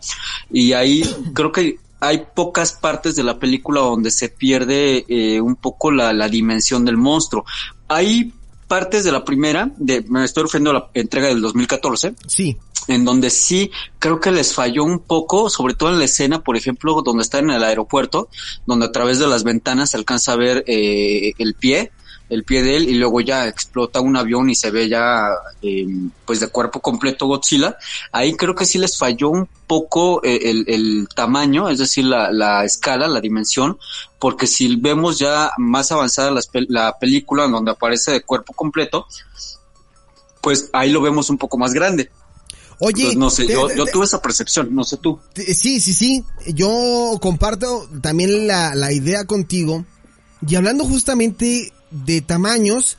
y 0.52 0.74
ahí 0.74 1.04
creo 1.34 1.52
que 1.52 1.80
hay 2.08 2.26
pocas 2.34 2.74
partes 2.74 3.16
de 3.16 3.24
la 3.24 3.40
película 3.40 3.82
donde 3.82 4.12
se 4.12 4.30
pierde 4.30 5.06
eh, 5.08 5.42
un 5.42 5.56
poco 5.56 5.92
la, 5.92 6.14
la, 6.14 6.30
dimensión 6.30 6.86
del 6.86 6.98
monstruo. 6.98 7.46
Hay 7.88 8.34
partes 8.68 9.04
de 9.04 9.12
la 9.12 9.24
primera, 9.24 9.72
de, 9.78 10.02
me 10.04 10.24
estoy 10.24 10.44
refiriendo 10.44 10.72
a 10.72 10.74
la 10.74 10.90
entrega 10.94 11.28
del 11.28 11.42
2014. 11.42 12.16
Sí. 12.28 12.58
En 12.88 13.04
donde 13.04 13.30
sí 13.30 13.72
creo 13.98 14.20
que 14.20 14.32
les 14.32 14.54
falló 14.54 14.84
un 14.84 15.00
poco, 15.00 15.50
sobre 15.50 15.74
todo 15.74 15.90
en 15.90 16.00
la 16.00 16.06
escena, 16.06 16.44
por 16.44 16.56
ejemplo, 16.56 17.02
donde 17.02 17.24
está 17.24 17.40
en 17.40 17.50
el 17.50 17.64
aeropuerto, 17.64 18.30
donde 18.66 18.86
a 18.86 18.92
través 18.92 19.18
de 19.20 19.28
las 19.28 19.44
ventanas 19.44 19.92
se 19.92 19.98
alcanza 19.98 20.34
a 20.34 20.38
ver 20.38 20.64
eh, 20.68 21.34
el 21.40 21.56
pie 21.56 21.92
el 22.30 22.44
pie 22.44 22.64
de 22.64 22.78
él 22.78 22.90
y 22.90 22.96
luego 22.96 23.22
ya 23.22 23.48
explota 23.48 24.02
un 24.02 24.18
avión 24.18 24.50
y 24.50 24.56
se 24.56 24.72
ve 24.72 24.90
ya 24.90 25.30
em, 25.62 26.10
pues 26.26 26.40
de 26.40 26.48
cuerpo 26.48 26.80
completo 26.80 27.28
Godzilla. 27.28 27.78
Ahí 28.12 28.36
creo 28.36 28.56
que 28.56 28.66
sí 28.66 28.78
les 28.78 28.98
falló 28.98 29.30
un 29.30 29.48
poco 29.68 30.24
eh, 30.24 30.40
el, 30.44 30.66
el, 30.68 31.08
tamaño, 31.14 31.70
es 31.70 31.80
decir, 31.80 32.06
la, 32.06 32.32
la, 32.32 32.66
escala, 32.66 33.08
la 33.08 33.22
dimensión, 33.22 33.78
porque 34.20 34.48
si 34.48 34.76
vemos 34.76 35.20
ya 35.20 35.52
más 35.58 35.92
avanzada 35.92 36.32
la, 36.32 36.42
la 36.68 36.98
película 37.00 37.46
en 37.46 37.52
donde 37.52 37.72
aparece 37.72 38.12
de 38.12 38.22
cuerpo 38.22 38.54
completo, 38.54 39.06
pues 40.42 40.70
ahí 40.74 40.92
lo 40.92 41.02
vemos 41.02 41.30
un 41.30 41.38
poco 41.38 41.58
más 41.58 41.74
grande. 41.74 42.10
Oye, 42.80 43.16
no 43.16 43.30
sé, 43.30 43.48
yo, 43.48 43.74
yo, 43.74 43.86
tuve 43.86 44.06
esa 44.06 44.22
percepción, 44.22 44.76
no 44.76 44.84
sé 44.84 44.98
tú. 44.98 45.20
Sí, 45.34 45.80
sí, 45.80 45.94
sí, 45.94 46.26
yo 46.54 47.18
comparto 47.22 47.88
también 48.02 48.48
la, 48.48 48.76
la 48.76 48.92
idea 48.92 49.26
contigo. 49.26 49.86
Y 50.48 50.56
hablando 50.56 50.84
justamente 50.84 51.72
de 51.92 52.22
tamaños, 52.22 52.98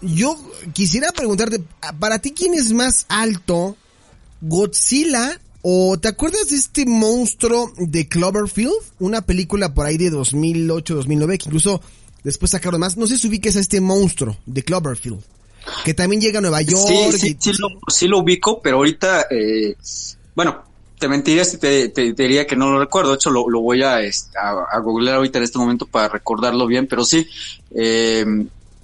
yo 0.00 0.36
quisiera 0.72 1.12
preguntarte, 1.12 1.62
para 1.98 2.18
ti 2.18 2.32
quién 2.32 2.54
es 2.54 2.72
más 2.72 3.06
alto, 3.08 3.76
Godzilla 4.40 5.40
o 5.62 5.98
te 5.98 6.08
acuerdas 6.08 6.50
de 6.50 6.56
este 6.56 6.86
monstruo 6.86 7.72
de 7.76 8.08
Cloverfield, 8.08 8.72
una 9.00 9.22
película 9.22 9.74
por 9.74 9.86
ahí 9.86 9.96
de 9.96 10.10
2008, 10.10 10.94
2009 10.94 11.38
que 11.38 11.48
incluso 11.48 11.80
después 12.22 12.52
sacaron 12.52 12.80
más, 12.80 12.96
no 12.96 13.06
sé 13.06 13.18
si 13.18 13.26
ubiques 13.26 13.56
a 13.56 13.60
este 13.60 13.80
monstruo 13.80 14.36
de 14.46 14.62
Cloverfield. 14.62 15.20
que 15.84 15.94
también 15.94 16.20
llega 16.20 16.38
a 16.38 16.42
Nueva 16.42 16.62
York. 16.62 16.86
Sí, 17.12 17.18
sí, 17.18 17.36
sí, 17.40 17.52
lo, 17.58 17.68
sí 17.88 18.06
lo 18.06 18.18
ubico, 18.18 18.60
pero 18.62 18.76
ahorita, 18.76 19.26
eh, 19.30 19.74
bueno, 20.36 20.65
te 20.98 21.08
mentiría 21.08 21.44
si 21.44 21.58
te, 21.58 21.88
diría 21.88 22.46
que 22.46 22.56
no 22.56 22.70
lo 22.70 22.78
recuerdo. 22.78 23.10
De 23.10 23.16
hecho, 23.16 23.30
lo, 23.30 23.60
voy 23.60 23.82
a, 23.82 23.96
a, 23.96 24.66
a, 24.72 24.78
googlear 24.80 25.16
ahorita 25.16 25.38
en 25.38 25.44
este 25.44 25.58
momento 25.58 25.86
para 25.86 26.08
recordarlo 26.08 26.66
bien, 26.66 26.86
pero 26.86 27.04
sí, 27.04 27.26
eh, 27.74 28.24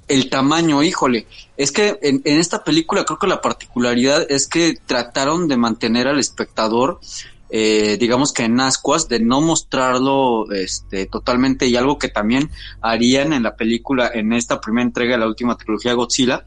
el 0.08 0.28
tamaño, 0.28 0.82
híjole, 0.82 1.26
es 1.56 1.72
que 1.72 1.98
en, 2.02 2.20
en, 2.24 2.38
esta 2.38 2.64
película 2.64 3.04
creo 3.04 3.18
que 3.18 3.26
la 3.26 3.40
particularidad 3.40 4.26
es 4.28 4.46
que 4.46 4.78
trataron 4.84 5.48
de 5.48 5.56
mantener 5.56 6.08
al 6.08 6.18
espectador, 6.18 7.00
eh, 7.48 7.96
digamos 7.98 8.32
que 8.32 8.44
en 8.44 8.60
ascuas, 8.60 9.08
de 9.08 9.20
no 9.20 9.40
mostrarlo 9.40 10.50
este, 10.52 11.06
totalmente 11.06 11.66
y 11.66 11.76
algo 11.76 11.98
que 11.98 12.08
también 12.08 12.50
harían 12.80 13.32
en 13.32 13.42
la 13.42 13.56
película, 13.56 14.10
en 14.12 14.32
esta 14.32 14.60
primera 14.60 14.86
entrega 14.86 15.12
de 15.12 15.20
la 15.20 15.28
última 15.28 15.56
trilogía 15.56 15.92
Godzilla, 15.92 16.44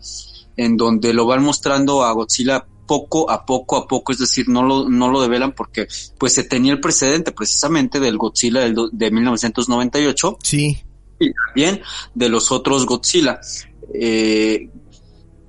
en 0.57 0.77
donde 0.77 1.13
lo 1.13 1.25
van 1.25 1.43
mostrando 1.43 2.03
a 2.03 2.11
Godzilla 2.11 2.65
poco 2.85 3.29
a 3.29 3.45
poco 3.45 3.77
a 3.77 3.87
poco, 3.87 4.11
es 4.11 4.19
decir, 4.19 4.47
no 4.47 4.63
lo, 4.63 4.89
no 4.89 5.09
lo 5.09 5.21
develan 5.21 5.53
porque 5.53 5.87
pues 6.17 6.33
se 6.33 6.43
tenía 6.43 6.73
el 6.73 6.79
precedente 6.79 7.31
precisamente 7.31 7.99
del 7.99 8.17
Godzilla 8.17 8.61
del, 8.61 8.75
de 8.91 9.11
1998. 9.11 10.37
Sí. 10.43 10.83
Y 11.19 11.31
también 11.33 11.81
de 12.13 12.29
los 12.29 12.51
otros 12.51 12.85
Godzilla. 12.85 13.39
Eh, 13.93 14.69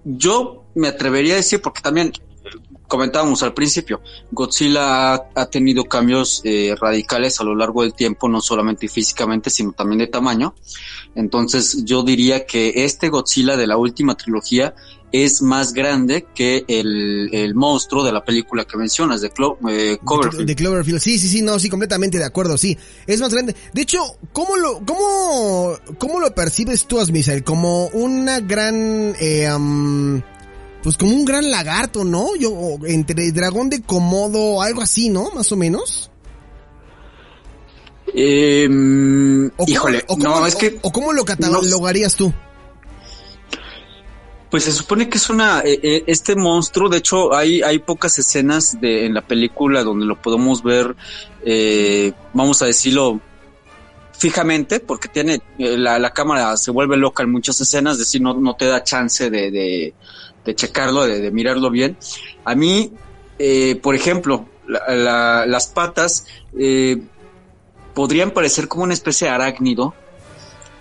yo 0.04 0.66
me 0.74 0.88
atrevería 0.88 1.34
a 1.34 1.36
decir, 1.36 1.60
porque 1.60 1.80
también 1.80 2.12
comentábamos 2.86 3.42
al 3.42 3.54
principio, 3.54 4.00
Godzilla 4.30 5.14
ha, 5.14 5.30
ha 5.34 5.46
tenido 5.46 5.84
cambios 5.84 6.40
eh, 6.44 6.74
radicales 6.80 7.40
a 7.40 7.44
lo 7.44 7.54
largo 7.54 7.82
del 7.82 7.94
tiempo, 7.94 8.28
no 8.28 8.40
solamente 8.40 8.88
físicamente, 8.88 9.50
sino 9.50 9.72
también 9.72 9.98
de 9.98 10.06
tamaño. 10.06 10.54
Entonces 11.14 11.84
yo 11.84 12.02
diría 12.02 12.46
que 12.46 12.72
este 12.84 13.08
Godzilla 13.08 13.56
de 13.56 13.66
la 13.66 13.76
última 13.76 14.16
trilogía 14.16 14.74
es 15.12 15.40
más 15.42 15.72
grande 15.72 16.26
que 16.34 16.64
el, 16.68 17.30
el 17.32 17.54
monstruo 17.54 18.04
de 18.04 18.12
la 18.12 18.24
película 18.24 18.64
que 18.64 18.76
mencionas, 18.76 19.20
de 19.20 19.30
Clo 19.30 19.58
eh, 19.68 19.98
Cloverfield. 20.04 20.40
De, 20.40 20.44
de, 20.46 20.56
Cloverfield, 20.56 21.00
sí, 21.00 21.18
sí, 21.18 21.28
sí, 21.28 21.42
no, 21.42 21.58
sí, 21.58 21.68
completamente 21.68 22.18
de 22.18 22.24
acuerdo, 22.24 22.58
sí. 22.58 22.76
Es 23.06 23.20
más 23.20 23.32
grande. 23.32 23.54
De 23.72 23.82
hecho, 23.82 24.00
¿cómo 24.32 24.56
lo, 24.56 24.84
cómo, 24.84 25.78
cómo 25.98 26.20
lo 26.20 26.34
percibes 26.34 26.86
tú, 26.86 27.00
Asmisael? 27.00 27.44
Como 27.44 27.86
una 27.88 28.40
gran, 28.40 29.14
eh, 29.20 29.48
um, 29.54 30.20
pues 30.82 30.96
como 30.96 31.14
un 31.14 31.24
gran 31.24 31.50
lagarto, 31.50 32.04
¿no? 32.04 32.34
Yo, 32.36 32.78
entre 32.86 33.30
dragón 33.32 33.70
de 33.70 33.82
Komodo, 33.82 34.60
algo 34.60 34.82
así, 34.82 35.08
¿no? 35.08 35.30
Más 35.30 35.50
o 35.52 35.56
menos. 35.56 36.10
Eh, 38.14 38.68
híjole, 39.66 40.04
o 40.06 40.16
cómo, 40.16 40.24
no, 40.24 40.34
o, 40.36 40.46
es 40.46 40.54
que... 40.54 40.78
¿O 40.82 40.90
cómo 40.90 41.12
lo 41.12 41.24
catalogarías 41.24 42.18
no, 42.18 42.26
tú? 42.26 42.34
Pues 44.56 44.64
se 44.64 44.72
supone 44.72 45.10
que 45.10 45.18
es 45.18 45.28
una 45.28 45.60
eh, 45.66 46.04
este 46.06 46.34
monstruo, 46.34 46.88
de 46.88 46.96
hecho 46.96 47.34
hay 47.34 47.60
hay 47.60 47.78
pocas 47.78 48.18
escenas 48.18 48.80
de 48.80 49.04
en 49.04 49.12
la 49.12 49.20
película 49.20 49.84
donde 49.84 50.06
lo 50.06 50.16
podemos 50.22 50.62
ver 50.62 50.96
eh, 51.44 52.14
vamos 52.32 52.62
a 52.62 52.64
decirlo 52.64 53.20
fijamente 54.14 54.80
porque 54.80 55.08
tiene 55.08 55.42
eh, 55.58 55.76
la, 55.76 55.98
la, 55.98 56.14
cámara 56.14 56.56
se 56.56 56.70
vuelve 56.70 56.96
loca 56.96 57.22
en 57.22 57.32
muchas 57.32 57.60
escenas, 57.60 57.96
es 57.96 57.98
decir, 57.98 58.22
no, 58.22 58.32
no 58.32 58.56
te 58.56 58.64
da 58.64 58.82
chance 58.82 59.28
de, 59.28 59.50
de, 59.50 60.54
checarlo, 60.54 61.04
de, 61.04 61.20
de, 61.20 61.30
mirarlo 61.30 61.68
bien. 61.68 61.98
A 62.46 62.54
mí, 62.54 62.92
eh, 63.38 63.78
por 63.82 63.94
ejemplo, 63.94 64.48
la, 64.66 64.94
la, 64.94 65.44
las 65.46 65.66
patas 65.66 66.24
eh, 66.58 67.02
podrían 67.92 68.30
parecer 68.30 68.68
como 68.68 68.84
una 68.84 68.94
especie 68.94 69.28
de 69.28 69.34
arácnido, 69.34 69.92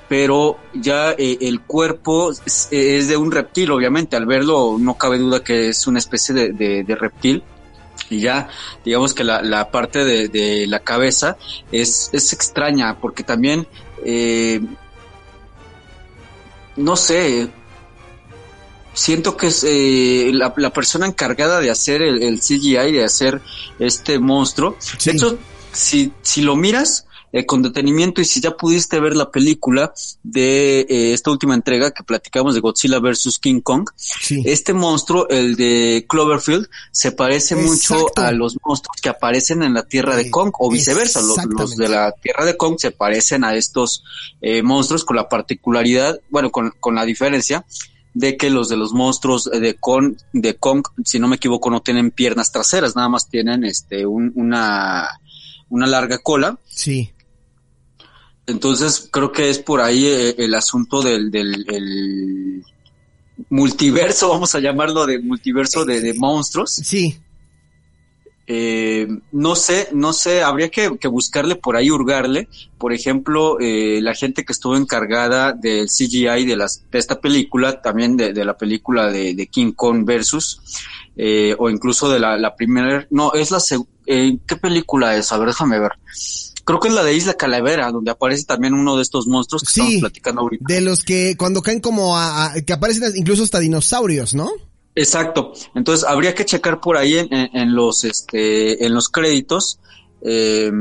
pero 0.07 0.57
ya 0.73 1.11
eh, 1.11 1.37
el 1.41 1.61
cuerpo 1.61 2.31
es, 2.31 2.67
es, 2.71 3.07
de 3.07 3.17
un 3.17 3.31
reptil, 3.31 3.71
obviamente, 3.71 4.15
al 4.15 4.25
verlo 4.25 4.77
no 4.79 4.97
cabe 4.97 5.17
duda 5.17 5.43
que 5.43 5.69
es 5.69 5.87
una 5.87 5.99
especie 5.99 6.35
de, 6.35 6.53
de, 6.53 6.83
de 6.83 6.95
reptil. 6.95 7.43
Y 8.09 8.19
ya, 8.19 8.49
digamos 8.83 9.13
que 9.13 9.23
la, 9.23 9.41
la 9.41 9.71
parte 9.71 10.05
de, 10.05 10.27
de, 10.27 10.67
la 10.67 10.79
cabeza 10.79 11.37
es, 11.71 12.09
es 12.13 12.33
extraña, 12.33 12.99
porque 12.99 13.23
también, 13.23 13.67
eh, 14.03 14.61
no 16.75 16.95
sé, 16.95 17.49
siento 18.93 19.35
que 19.37 19.47
es 19.47 19.63
eh, 19.67 20.29
la, 20.33 20.53
la, 20.55 20.71
persona 20.71 21.07
encargada 21.07 21.59
de 21.59 21.71
hacer 21.71 22.03
el, 22.03 22.21
el, 22.21 22.39
CGI, 22.39 22.91
de 22.91 23.03
hacer 23.03 23.41
este 23.79 24.19
monstruo. 24.19 24.75
Sí. 24.79 24.97
De 25.05 25.11
hecho, 25.11 25.39
si, 25.71 26.13
si 26.21 26.41
lo 26.41 26.55
miras, 26.55 27.07
eh, 27.31 27.45
con 27.45 27.61
detenimiento 27.61 28.21
y 28.21 28.25
si 28.25 28.39
ya 28.39 28.51
pudiste 28.55 28.99
ver 28.99 29.15
la 29.15 29.31
película 29.31 29.93
de 30.23 30.81
eh, 30.81 31.13
esta 31.13 31.31
última 31.31 31.53
entrega 31.53 31.91
que 31.91 32.03
platicamos 32.03 32.55
de 32.55 32.61
Godzilla 32.61 32.99
vs. 32.99 33.39
King 33.39 33.61
Kong, 33.61 33.89
sí. 33.95 34.41
este 34.45 34.73
monstruo, 34.73 35.27
el 35.29 35.55
de 35.55 36.05
Cloverfield, 36.07 36.67
se 36.91 37.11
parece 37.11 37.55
Exacto. 37.55 37.71
mucho 37.71 38.11
a 38.15 38.31
los 38.31 38.57
monstruos 38.63 38.97
que 39.01 39.09
aparecen 39.09 39.63
en 39.63 39.73
la 39.73 39.83
Tierra 39.83 40.15
de 40.15 40.29
Kong 40.29 40.51
o 40.59 40.71
viceversa. 40.71 41.21
Los, 41.21 41.37
los, 41.45 41.75
de 41.75 41.89
la 41.89 42.11
Tierra 42.13 42.45
de 42.45 42.57
Kong 42.57 42.75
se 42.77 42.91
parecen 42.91 43.43
a 43.43 43.55
estos 43.55 44.03
eh, 44.41 44.61
monstruos 44.61 45.03
con 45.03 45.15
la 45.15 45.29
particularidad, 45.29 46.19
bueno, 46.29 46.51
con, 46.51 46.73
con 46.79 46.95
la 46.95 47.05
diferencia 47.05 47.65
de 48.15 48.37
que 48.37 48.49
los 48.49 48.69
de 48.69 48.77
los 48.77 48.93
monstruos 48.93 49.43
de 49.43 49.75
Kong, 49.75 50.15
de 50.31 50.55
Kong, 50.55 50.83
si 51.03 51.19
no 51.19 51.27
me 51.27 51.35
equivoco, 51.35 51.69
no 51.69 51.81
tienen 51.81 52.11
piernas 52.11 52.51
traseras, 52.51 52.95
nada 52.95 53.09
más 53.09 53.27
tienen 53.27 53.65
este 53.65 54.05
un, 54.05 54.31
una, 54.35 55.19
una 55.69 55.85
larga 55.85 56.17
cola. 56.19 56.57
Sí. 56.65 57.11
Entonces 58.47 59.07
creo 59.11 59.31
que 59.31 59.49
es 59.49 59.59
por 59.59 59.81
ahí 59.81 60.05
el, 60.05 60.35
el 60.37 60.53
asunto 60.53 61.01
del, 61.01 61.31
del 61.31 61.65
el 61.67 62.63
multiverso, 63.49 64.29
vamos 64.35 64.53
a 64.55 64.59
llamarlo 64.59 65.05
de 65.05 65.19
multiverso 65.19 65.85
de, 65.85 66.01
de 66.01 66.13
monstruos. 66.13 66.73
Sí. 66.73 67.17
Eh, 68.47 69.07
no 69.31 69.55
sé, 69.55 69.89
no 69.91 70.13
sé, 70.13 70.43
habría 70.43 70.69
que, 70.69 70.99
que, 70.99 71.07
buscarle 71.07 71.55
por 71.55 71.75
ahí, 71.75 71.89
hurgarle. 71.89 72.47
Por 72.77 72.93
ejemplo, 72.93 73.57
eh, 73.59 73.99
la 74.03 74.13
gente 74.13 74.45
que 74.45 74.53
estuvo 74.53 74.77
encargada 74.77 75.51
del 75.51 75.87
CGI 75.87 76.45
de, 76.45 76.55
las, 76.55 76.83
de 76.91 76.99
esta 76.99 77.19
película, 77.19 77.81
también 77.81 78.15
de, 78.15 78.33
de 78.33 78.45
la 78.45 78.55
película 78.55 79.11
de, 79.11 79.33
de, 79.33 79.47
King 79.47 79.71
Kong 79.71 80.05
versus, 80.05 80.61
eh, 81.17 81.55
o 81.57 81.71
incluso 81.71 82.07
de 82.07 82.19
la, 82.19 82.37
la 82.37 82.55
primera, 82.55 83.07
no, 83.09 83.33
es 83.33 83.49
la, 83.49 83.57
eh, 84.05 84.37
¿qué 84.45 84.55
película 84.57 85.17
es? 85.17 85.31
A 85.31 85.39
ver, 85.39 85.47
déjame 85.47 85.79
ver 85.79 85.93
creo 86.65 86.79
que 86.79 86.89
es 86.89 86.93
la 86.93 87.03
de 87.03 87.13
Isla 87.13 87.35
Calavera, 87.35 87.91
donde 87.91 88.11
aparece 88.11 88.43
también 88.43 88.73
uno 88.73 88.97
de 88.97 89.03
estos 89.03 89.27
monstruos 89.27 89.63
que 89.63 89.71
sí, 89.71 89.81
estamos 89.81 90.01
platicando 90.01 90.41
ahorita. 90.41 90.65
De 90.67 90.81
los 90.81 91.03
que 91.03 91.37
cuando 91.37 91.61
caen 91.61 91.79
como 91.79 92.17
a, 92.17 92.47
a, 92.47 92.61
que 92.61 92.73
aparecen 92.73 93.13
incluso 93.15 93.43
hasta 93.43 93.59
dinosaurios, 93.59 94.33
¿no? 94.33 94.51
Exacto. 94.95 95.53
Entonces 95.75 96.05
habría 96.05 96.33
que 96.33 96.45
checar 96.45 96.81
por 96.81 96.97
ahí 96.97 97.17
en, 97.17 97.33
en, 97.33 97.55
en 97.55 97.75
los 97.75 98.03
este 98.03 98.85
en 98.85 98.93
los 98.93 99.09
créditos 99.09 99.79
eh, 100.21 100.71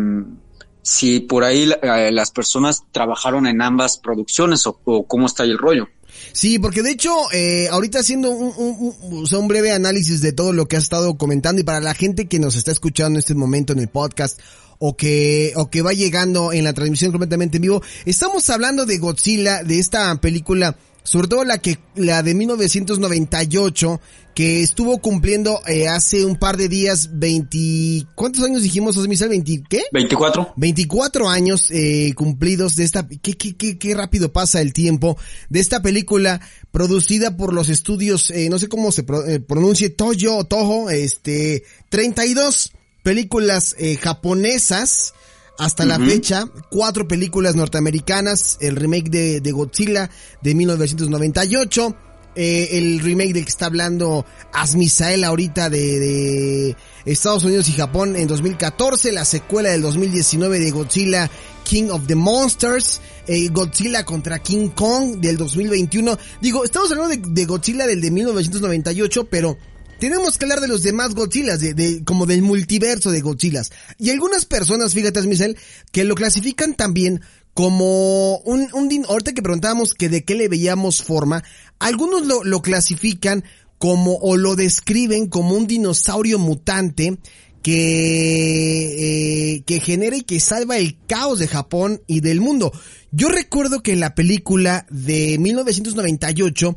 si 0.83 1.21
por 1.21 1.45
ahí 1.45 1.67
la, 1.67 2.11
las 2.11 2.31
personas 2.31 2.83
trabajaron 2.93 3.47
en 3.47 3.63
ambas 3.63 3.99
producciones 3.99 4.67
o, 4.67 4.79
o, 4.85 5.07
cómo 5.07 5.27
está 5.27 5.43
ahí 5.43 5.51
el 5.51 5.59
rollo. 5.59 5.89
Sí, 6.33 6.59
porque 6.59 6.83
de 6.83 6.91
hecho, 6.91 7.11
eh, 7.33 7.69
ahorita 7.71 8.01
haciendo 8.01 8.31
un, 8.31 8.53
un, 8.57 8.95
un, 9.03 9.25
o 9.25 9.27
sea, 9.27 9.39
un, 9.39 9.49
breve 9.49 9.73
análisis 9.73 10.21
de 10.21 10.33
todo 10.33 10.53
lo 10.53 10.67
que 10.67 10.77
has 10.77 10.85
estado 10.85 11.17
comentando 11.17 11.61
y 11.61 11.65
para 11.65 11.81
la 11.81 11.95
gente 11.95 12.29
que 12.29 12.39
nos 12.39 12.55
está 12.55 12.71
escuchando 12.71 13.17
en 13.17 13.21
este 13.21 13.35
momento 13.35 13.73
en 13.73 13.81
el 13.81 13.89
podcast 13.89 14.39
o 14.79 14.97
que, 14.97 15.53
o 15.57 15.71
que 15.71 15.83
va 15.83 15.93
llegando 15.93 16.53
en 16.53 16.65
la 16.65 16.73
transmisión 16.73 17.13
completamente 17.13 17.59
en 17.59 17.63
vivo, 17.63 17.83
estamos 18.05 18.49
hablando 18.51 18.87
de 18.87 18.99
Godzilla, 18.99 19.63
de 19.63 19.79
esta 19.79 20.15
película, 20.21 20.77
sobre 21.03 21.29
todo 21.29 21.45
la 21.45 21.59
que, 21.59 21.79
la 21.97 22.23
de 22.23 22.35
1998, 22.35 24.01
que 24.35 24.63
estuvo 24.63 24.99
cumpliendo 24.99 25.61
eh, 25.67 25.87
hace 25.87 26.25
un 26.25 26.37
par 26.37 26.57
de 26.57 26.69
días 26.69 27.11
20, 27.13 28.09
¿cuántos 28.15 28.43
años 28.43 28.63
dijimos, 28.63 28.97
Osmisal? 28.97 29.31
¿20 29.31 29.65
qué? 29.69 29.83
24. 29.93 30.55
24 30.57 31.29
años 31.29 31.71
eh, 31.71 32.13
cumplidos 32.17 32.75
de 32.75 32.85
esta, 32.85 33.07
¿qué, 33.07 33.35
qué, 33.37 33.57
qué, 33.57 33.79
qué 33.79 33.95
rápido 33.95 34.33
pasa 34.33 34.61
el 34.61 34.73
tiempo, 34.73 35.17
de 35.51 35.61
esta 35.61 35.83
película 35.83 36.41
producida 36.73 37.37
por 37.37 37.53
los 37.53 37.69
estudios, 37.69 38.31
eh, 38.31 38.49
no 38.51 38.59
sé 38.59 38.69
cómo 38.69 38.91
se 38.91 39.05
pro, 39.05 39.25
eh, 39.27 39.39
pronuncie, 39.39 39.91
Toyo 39.91 40.37
o 40.37 40.45
Toho, 40.45 40.91
este, 40.91 41.63
32 41.91 42.73
películas 43.05 43.77
eh, 43.79 43.97
japonesas 43.97 45.15
hasta 45.57 45.85
uh 45.85 45.87
-huh. 45.87 45.89
la 45.91 46.05
fecha, 46.05 46.49
cuatro 46.69 47.07
películas 47.07 47.55
norteamericanas, 47.55 48.59
el 48.61 48.75
remake 48.75 49.09
de, 49.09 49.41
de 49.41 49.53
Godzilla 49.53 50.11
de 50.43 50.55
1998, 50.57 51.95
eh, 52.35 52.71
el 52.73 52.99
remake 52.99 53.33
del 53.33 53.45
que 53.45 53.51
está 53.51 53.67
hablando 53.67 54.27
Asmisael 54.53 55.23
ahorita 55.23 55.71
de, 55.71 56.01
de, 56.01 56.77
Estados 57.05 57.45
Unidos 57.45 57.69
y 57.69 57.73
Japón 57.73 58.17
en 58.17 58.27
2014, 58.27 59.13
la 59.13 59.25
secuela 59.25 59.71
del 59.71 59.83
2019 59.83 60.59
de 60.59 60.71
Godzilla 60.73 61.31
King 61.63 61.91
of 61.91 62.07
the 62.09 62.17
Monsters, 62.17 63.01
eh, 63.29 63.49
Godzilla 63.51 64.05
contra 64.05 64.41
King 64.41 64.71
Kong 64.71 65.19
del 65.21 65.37
2021. 65.37 66.19
Digo, 66.41 66.65
estamos 66.65 66.91
hablando 66.91 67.15
de, 67.15 67.23
de 67.25 67.45
Godzilla 67.45 67.87
del 67.87 68.01
de 68.01 68.11
1998, 68.11 69.29
pero 69.31 69.57
tenemos 69.99 70.39
que 70.39 70.45
hablar 70.45 70.61
de 70.61 70.69
los 70.69 70.83
demás 70.83 71.15
Godzillas, 71.15 71.61
de, 71.61 71.75
de, 71.75 72.05
como 72.05 72.27
del 72.27 72.43
multiverso 72.43 73.11
de 73.11 73.21
Godzillas. 73.21 73.73
Y 73.99 74.11
algunas 74.11 74.45
personas, 74.45 74.95
fíjate, 74.95 75.23
Michelle, 75.23 75.57
que 75.93 76.05
lo 76.05 76.15
clasifican 76.15 76.75
también 76.75 77.21
como 77.55 78.39
un, 78.39 78.69
un 78.73 79.07
ahorita 79.09 79.33
que 79.33 79.43
preguntábamos 79.43 79.95
que 79.95 80.09
de 80.09 80.25
qué 80.25 80.35
le 80.35 80.49
veíamos 80.49 81.03
forma, 81.03 81.45
Algunos 81.79 82.27
lo, 82.27 82.45
lo 82.45 82.63
clasifican 82.63 83.45
como 83.79 84.17
o 84.17 84.37
lo 84.37 84.57
describen 84.57 85.29
como 85.29 85.55
un 85.55 85.67
dinosaurio 85.67 86.39
mutante 86.39 87.19
que, 87.63 89.55
eh, 89.57 89.63
que 89.65 89.81
genera 89.81 90.17
y 90.17 90.23
que 90.23 90.39
salva 90.41 90.77
el 90.77 90.97
caos 91.07 91.39
de 91.39 91.49
Japón 91.49 92.03
y 92.07 92.21
del 92.21 92.41
mundo. 92.41 92.73
Yo 93.11 93.29
recuerdo 93.29 93.83
que 93.83 93.93
en 93.93 94.01
la 94.01 94.15
película 94.15 94.87
de 94.91 95.39
1998 95.39 96.77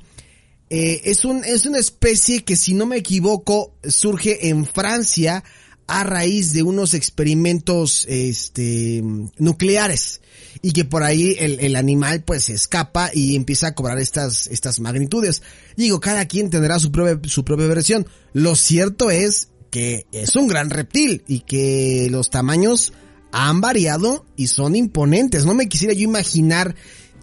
eh, 0.69 1.01
es, 1.05 1.25
un, 1.25 1.43
es 1.45 1.65
una 1.65 1.79
especie 1.79 2.43
que 2.43 2.55
si 2.55 2.73
no 2.73 2.85
me 2.85 2.97
equivoco 2.97 3.73
surge 3.87 4.49
en 4.49 4.65
Francia 4.65 5.43
a 5.87 6.03
raíz 6.03 6.51
de 6.51 6.63
unos 6.63 6.93
experimentos 6.93 8.05
este, 8.09 9.01
nucleares 9.37 10.19
y 10.61 10.73
que 10.73 10.83
por 10.83 11.03
ahí 11.03 11.35
el, 11.39 11.61
el 11.61 11.77
animal 11.77 12.23
pues 12.23 12.49
escapa 12.49 13.09
y 13.13 13.35
empieza 13.35 13.67
a 13.67 13.75
cobrar 13.75 13.97
estas, 13.99 14.47
estas 14.47 14.81
magnitudes. 14.81 15.41
Digo, 15.77 16.01
cada 16.01 16.25
quien 16.25 16.49
tendrá 16.49 16.79
su 16.79 16.91
propia, 16.91 17.19
su 17.29 17.45
propia 17.45 17.67
versión. 17.67 18.05
Lo 18.33 18.55
cierto 18.55 19.09
es 19.09 19.49
que 19.71 20.05
es 20.11 20.35
un 20.35 20.47
gran 20.47 20.69
reptil 20.69 21.23
y 21.27 21.41
que 21.41 22.07
los 22.11 22.29
tamaños 22.29 22.91
han 23.31 23.61
variado 23.61 24.25
y 24.35 24.47
son 24.47 24.75
imponentes. 24.75 25.45
No 25.45 25.53
me 25.53 25.69
quisiera 25.69 25.93
yo 25.93 26.03
imaginar 26.03 26.75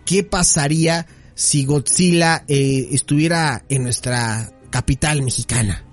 qué 0.07 0.22
pasaría 0.22 1.07
si 1.35 1.64
Godzilla 1.64 2.44
eh, 2.49 2.88
estuviera 2.92 3.64
en 3.68 3.83
nuestra 3.85 4.51
capital 4.70 5.23
mexicana. 5.23 5.85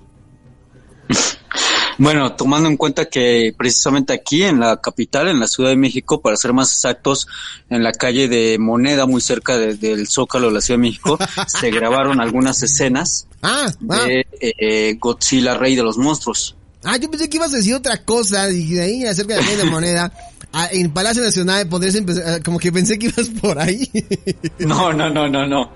Bueno, 1.97 2.35
tomando 2.35 2.67
en 2.67 2.77
cuenta 2.77 3.05
que 3.05 3.53
precisamente 3.55 4.11
aquí 4.11 4.41
en 4.41 4.59
la 4.59 4.81
capital, 4.81 5.27
en 5.27 5.39
la 5.39 5.45
Ciudad 5.45 5.69
de 5.69 5.75
México, 5.75 6.19
para 6.19 6.35
ser 6.35 6.51
más 6.51 6.71
exactos, 6.71 7.27
en 7.69 7.83
la 7.83 7.91
calle 7.91 8.27
de 8.27 8.57
Moneda, 8.57 9.05
muy 9.05 9.21
cerca 9.21 9.57
del 9.57 10.07
Zócalo 10.07 10.47
de 10.47 10.53
la 10.53 10.61
Ciudad 10.61 10.79
de 10.79 10.87
México, 10.87 11.19
se 11.47 11.69
grabaron 11.69 12.19
algunas 12.19 12.63
escenas 12.63 13.27
ah, 13.43 13.67
ah. 13.89 14.05
de 14.05 14.25
eh, 14.39 14.95
Godzilla, 14.99 15.55
Rey 15.55 15.75
de 15.75 15.83
los 15.83 15.99
Monstruos. 15.99 16.55
Ah, 16.83 16.97
yo 16.97 17.09
pensé 17.11 17.29
que 17.29 17.37
ibas 17.37 17.53
a 17.53 17.57
decir 17.57 17.75
otra 17.75 18.03
cosa, 18.03 18.49
y 18.49 18.73
de 18.73 18.81
ahí 18.81 19.05
acerca 19.05 19.35
de 19.35 19.57
la 19.57 19.65
Moneda. 19.65 20.11
Ah, 20.53 20.67
en 20.69 20.91
Palacio 20.91 21.23
Nacional 21.23 21.69
podrías 21.69 21.95
empezar, 21.95 22.23
ah, 22.27 22.39
como 22.43 22.59
que 22.59 22.73
pensé 22.73 22.99
que 22.99 23.05
ibas 23.05 23.29
por 23.29 23.57
ahí. 23.57 23.89
no, 24.59 24.91
no, 24.91 25.09
no, 25.09 25.29
no, 25.29 25.47
no. 25.47 25.71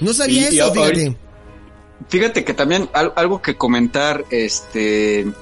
No 0.00 0.12
sabía 0.12 0.48
eso, 0.48 0.72
fíjate. 0.72 1.16
Fíjate 2.08 2.44
que 2.44 2.52
también 2.52 2.90
algo 2.92 3.40
que 3.40 3.56
comentar, 3.56 4.24
este, 4.30 5.32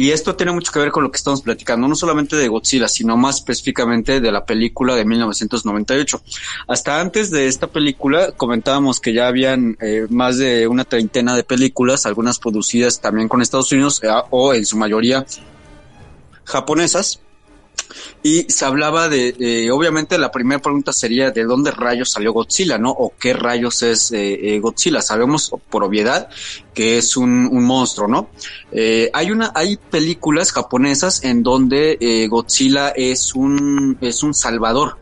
y 0.00 0.12
esto 0.12 0.34
tiene 0.34 0.52
mucho 0.52 0.72
que 0.72 0.78
ver 0.78 0.90
con 0.92 1.02
lo 1.02 1.10
que 1.10 1.18
estamos 1.18 1.42
platicando, 1.42 1.86
no 1.86 1.94
solamente 1.94 2.34
de 2.34 2.48
Godzilla, 2.48 2.88
sino 2.88 3.18
más 3.18 3.36
específicamente 3.36 4.22
de 4.22 4.32
la 4.32 4.46
película 4.46 4.94
de 4.94 5.04
1998. 5.04 6.22
Hasta 6.68 7.02
antes 7.02 7.30
de 7.30 7.48
esta 7.48 7.66
película 7.66 8.32
comentábamos 8.32 8.98
que 8.98 9.12
ya 9.12 9.28
habían 9.28 9.76
eh, 9.78 10.06
más 10.08 10.38
de 10.38 10.66
una 10.68 10.86
treintena 10.86 11.36
de 11.36 11.44
películas, 11.44 12.06
algunas 12.06 12.38
producidas 12.38 13.02
también 13.02 13.28
con 13.28 13.42
Estados 13.42 13.70
Unidos 13.72 14.02
eh, 14.02 14.08
o 14.30 14.54
en 14.54 14.64
su 14.64 14.78
mayoría 14.78 15.26
japonesas 16.44 17.20
y 18.22 18.46
se 18.48 18.64
hablaba 18.64 19.08
de, 19.08 19.70
obviamente 19.72 20.18
la 20.18 20.30
primera 20.30 20.60
pregunta 20.60 20.92
sería 20.92 21.30
de 21.30 21.44
dónde 21.44 21.70
rayos 21.70 22.10
salió 22.10 22.32
Godzilla, 22.32 22.78
¿no? 22.78 22.90
O 22.90 23.12
qué 23.18 23.32
rayos 23.32 23.82
es 23.82 24.12
eh, 24.12 24.54
eh, 24.54 24.60
Godzilla. 24.60 25.02
Sabemos 25.02 25.52
por 25.68 25.84
obviedad 25.84 26.28
que 26.74 26.98
es 26.98 27.16
un, 27.16 27.50
monstruo, 27.64 28.08
¿no? 28.08 28.30
Eh, 28.72 29.10
hay 29.12 29.30
una, 29.30 29.52
hay 29.54 29.76
películas 29.76 30.52
japonesas 30.52 31.24
en 31.24 31.42
donde 31.42 32.26
Godzilla 32.30 32.90
es 32.90 33.34
un, 33.34 33.98
es 34.00 34.22
un 34.22 34.34
salvador. 34.34 34.98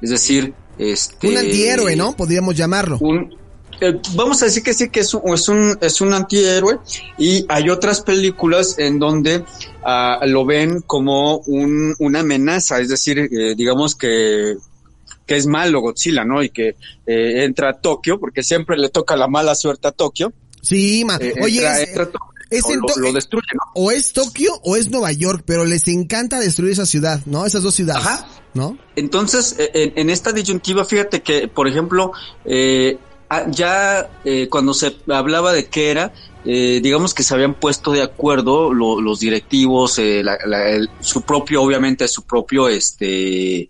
Es 0.00 0.10
decir, 0.10 0.54
este. 0.78 1.28
Un 1.28 1.38
antihéroe, 1.38 1.96
¿no? 1.96 2.16
Podríamos 2.16 2.54
llamarlo. 2.56 2.98
Un, 3.00 3.34
eh, 3.80 4.00
vamos 4.14 4.42
a 4.42 4.46
decir 4.46 4.62
que 4.62 4.74
sí 4.74 4.88
que 4.90 5.00
es 5.00 5.14
un, 5.14 5.34
es 5.34 5.48
un, 5.48 5.78
es 5.80 6.00
un 6.00 6.12
antihéroe 6.12 6.78
y 7.18 7.44
hay 7.48 7.70
otras 7.70 8.00
películas 8.02 8.78
en 8.78 8.98
donde 8.98 9.44
ah, 9.82 10.20
lo 10.26 10.44
ven 10.44 10.82
como 10.82 11.38
un, 11.38 11.94
una 11.98 12.20
amenaza, 12.20 12.80
es 12.80 12.88
decir, 12.88 13.18
eh, 13.18 13.54
digamos 13.56 13.94
que 13.94 14.56
que 15.26 15.36
es 15.36 15.46
malo 15.46 15.80
Godzilla, 15.80 16.24
¿no? 16.24 16.42
Y 16.42 16.50
que 16.50 16.76
eh, 17.06 17.44
entra 17.44 17.70
a 17.70 17.80
Tokio, 17.80 18.18
porque 18.20 18.42
siempre 18.42 18.76
le 18.76 18.90
toca 18.90 19.16
la 19.16 19.28
mala 19.28 19.54
suerte 19.54 19.88
a 19.88 19.92
Tokio. 19.92 20.32
Sí, 20.60 21.04
ma. 21.04 21.18
Oye, 21.42 21.66
es, 22.50 22.62
lo, 22.96 23.12
destruye, 23.12 23.46
¿no? 23.54 23.72
O 23.74 23.90
es 23.90 24.12
Tokio 24.12 24.52
o 24.62 24.76
es 24.76 24.90
Nueva 24.90 25.12
York, 25.12 25.44
pero 25.46 25.64
les 25.64 25.88
encanta 25.88 26.38
destruir 26.38 26.72
esa 26.72 26.86
ciudad, 26.86 27.20
¿no? 27.26 27.46
Esas 27.46 27.62
dos 27.62 27.74
ciudades. 27.74 28.04
Ajá. 28.04 28.26
¿No? 28.54 28.78
Entonces, 28.94 29.56
en, 29.58 29.94
en 29.96 30.10
esta 30.10 30.30
disyuntiva, 30.30 30.84
fíjate 30.84 31.22
que, 31.22 31.48
por 31.48 31.66
ejemplo, 31.66 32.12
eh, 32.44 32.98
ya 33.50 34.08
eh, 34.24 34.48
cuando 34.48 34.74
se 34.74 34.96
hablaba 35.08 35.52
de 35.52 35.66
qué 35.66 35.90
era, 35.90 36.12
eh, 36.44 36.80
digamos 36.82 37.14
que 37.14 37.22
se 37.22 37.34
habían 37.34 37.54
puesto 37.54 37.90
de 37.90 38.02
acuerdo 38.02 38.72
los 38.74 39.18
directivos, 39.18 39.98
eh, 39.98 40.22
su 41.00 41.22
propio, 41.22 41.62
obviamente, 41.62 42.06
su 42.08 42.22
propio 42.22 42.68
este 42.68 43.68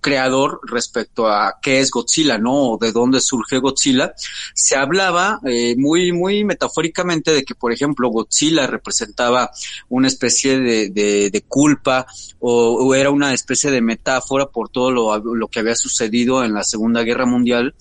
creador 0.00 0.58
respecto 0.66 1.28
a 1.28 1.58
qué 1.60 1.80
es 1.80 1.90
Godzilla, 1.90 2.38
¿no? 2.38 2.70
O 2.70 2.78
de 2.78 2.92
dónde 2.92 3.20
surge 3.20 3.58
Godzilla. 3.58 4.14
Se 4.54 4.74
hablaba 4.74 5.38
muy, 5.76 6.12
muy 6.12 6.44
metafóricamente 6.44 7.30
de 7.30 7.44
que, 7.44 7.54
por 7.54 7.70
ejemplo, 7.70 8.08
Godzilla 8.08 8.66
representaba 8.66 9.50
una 9.90 10.08
especie 10.08 10.58
de, 10.58 11.44
culpa 11.46 12.06
o, 12.38 12.94
era 12.94 13.10
una 13.10 13.34
especie 13.34 13.70
de 13.70 13.82
metáfora 13.82 14.46
por 14.46 14.70
todo 14.70 14.92
lo, 14.92 15.18
lo 15.18 15.48
que 15.48 15.60
había 15.60 15.74
sucedido 15.74 16.42
en 16.42 16.54
la 16.54 16.64
Segunda 16.64 17.02
Guerra 17.02 17.26
Mundial 17.26 17.74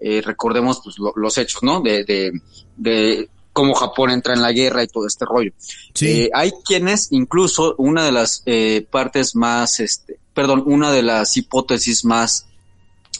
eh, 0.00 0.22
recordemos 0.24 0.80
pues, 0.82 0.96
los 1.14 1.38
hechos, 1.38 1.62
¿no? 1.62 1.80
De, 1.80 2.04
de, 2.04 2.40
de, 2.76 3.28
cómo 3.52 3.74
Japón 3.74 4.10
entra 4.10 4.34
en 4.34 4.42
la 4.42 4.52
guerra 4.52 4.82
y 4.82 4.86
todo 4.86 5.06
este 5.06 5.24
rollo. 5.24 5.52
Sí. 5.94 6.22
Eh, 6.22 6.30
hay 6.34 6.52
quienes, 6.64 7.08
incluso, 7.10 7.74
una 7.78 8.04
de 8.04 8.12
las 8.12 8.42
eh, 8.44 8.86
partes 8.90 9.34
más, 9.34 9.80
este, 9.80 10.18
perdón, 10.34 10.62
una 10.66 10.92
de 10.92 11.02
las 11.02 11.36
hipótesis 11.36 12.04
más, 12.04 12.46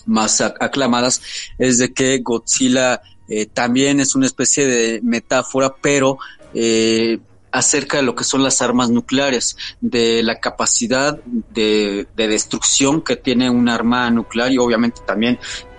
más 0.04 0.40
aclamadas 0.40 1.22
es 1.58 1.78
de 1.78 1.92
que 1.92 2.18
Godzilla 2.18 3.00
eh, 3.28 3.46
también 3.46 4.00
es 4.00 4.14
una 4.14 4.26
especie 4.26 4.66
de 4.66 5.00
metáfora, 5.02 5.74
pero 5.80 6.18
eh, 6.54 7.18
acerca 7.50 7.96
de 7.96 8.02
lo 8.02 8.14
que 8.14 8.24
son 8.24 8.42
las 8.42 8.62
armas 8.62 8.90
nucleares, 8.90 9.56
de 9.80 10.22
la 10.22 10.38
capacidad 10.38 11.18
de, 11.24 12.06
de, 12.14 12.28
destrucción 12.28 13.00
que 13.00 13.16
tiene 13.16 13.50
un 13.50 13.68
arma 13.68 14.10
nuclear 14.10 14.52
y 14.52 14.58
obviamente 14.58 15.00
también 15.06 15.38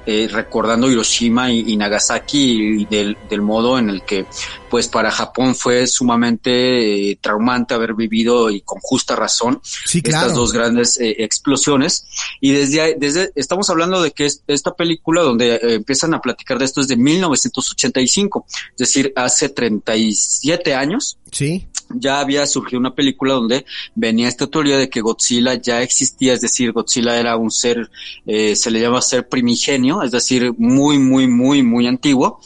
eh, 0.10 0.30
recordando 0.32 0.90
Hiroshima 0.90 1.52
y, 1.52 1.76
Nagasaki 1.76 2.82
y 2.82 2.86
del, 2.86 3.18
del, 3.30 3.42
modo 3.42 3.78
en 3.78 3.90
el 3.90 4.04
que 4.04 4.26
pues 4.70 4.88
para 4.88 5.12
Japón 5.12 5.54
fue 5.54 5.86
sumamente 5.86 7.12
eh, 7.12 7.20
traumante 7.20 7.74
haber 7.74 7.94
vivido 7.94 8.50
y 8.50 8.62
con 8.62 8.80
justa 8.80 9.18
razón 9.18 9.62
estas 9.94 10.34
dos 10.34 10.54
grandes 10.54 10.98
eh, 10.98 11.18
explosiones. 11.20 12.06
Y 12.40 12.54
desde 12.54 12.96
desde 12.98 13.32
estamos 13.36 13.70
hablando 13.70 14.02
de 14.02 14.12
que 14.12 14.28
es, 14.28 14.44
esta 14.48 14.74
película 14.74 15.24
donde 15.24 15.60
empiezan 15.62 16.14
a 16.14 16.22
platicar 16.22 16.58
de 16.58 16.64
esto 16.64 16.80
es 16.80 16.88
de 16.88 16.96
1985 16.96 18.46
es 18.48 18.78
decir 18.78 19.12
hace 19.14 19.50
37 19.50 20.74
años. 20.74 21.18
Sí 21.34 21.68
ya 21.90 22.20
había 22.20 22.46
surgido 22.46 22.80
una 22.80 22.94
película 22.94 23.34
donde 23.34 23.66
venía 23.96 24.28
esta 24.28 24.48
teoría 24.48 24.78
de 24.78 24.90
que 24.90 25.02
Godzilla 25.02 25.56
ya 25.56 25.82
existía, 25.82 26.34
es 26.34 26.42
decir, 26.42 26.72
Godzilla 26.72 27.20
era 27.20 27.38
un 27.38 27.52
ser, 27.52 27.90
eh, 28.26 28.56
se 28.56 28.72
le 28.72 28.80
llama 28.80 29.02
ser 29.02 29.28
primigenio, 29.28 30.04
es 30.04 30.12
decir, 30.12 30.54
muy, 30.58 31.00
muy, 31.00 31.28
muy, 31.28 31.64
muy 31.64 31.88
antiguo, 31.88 32.40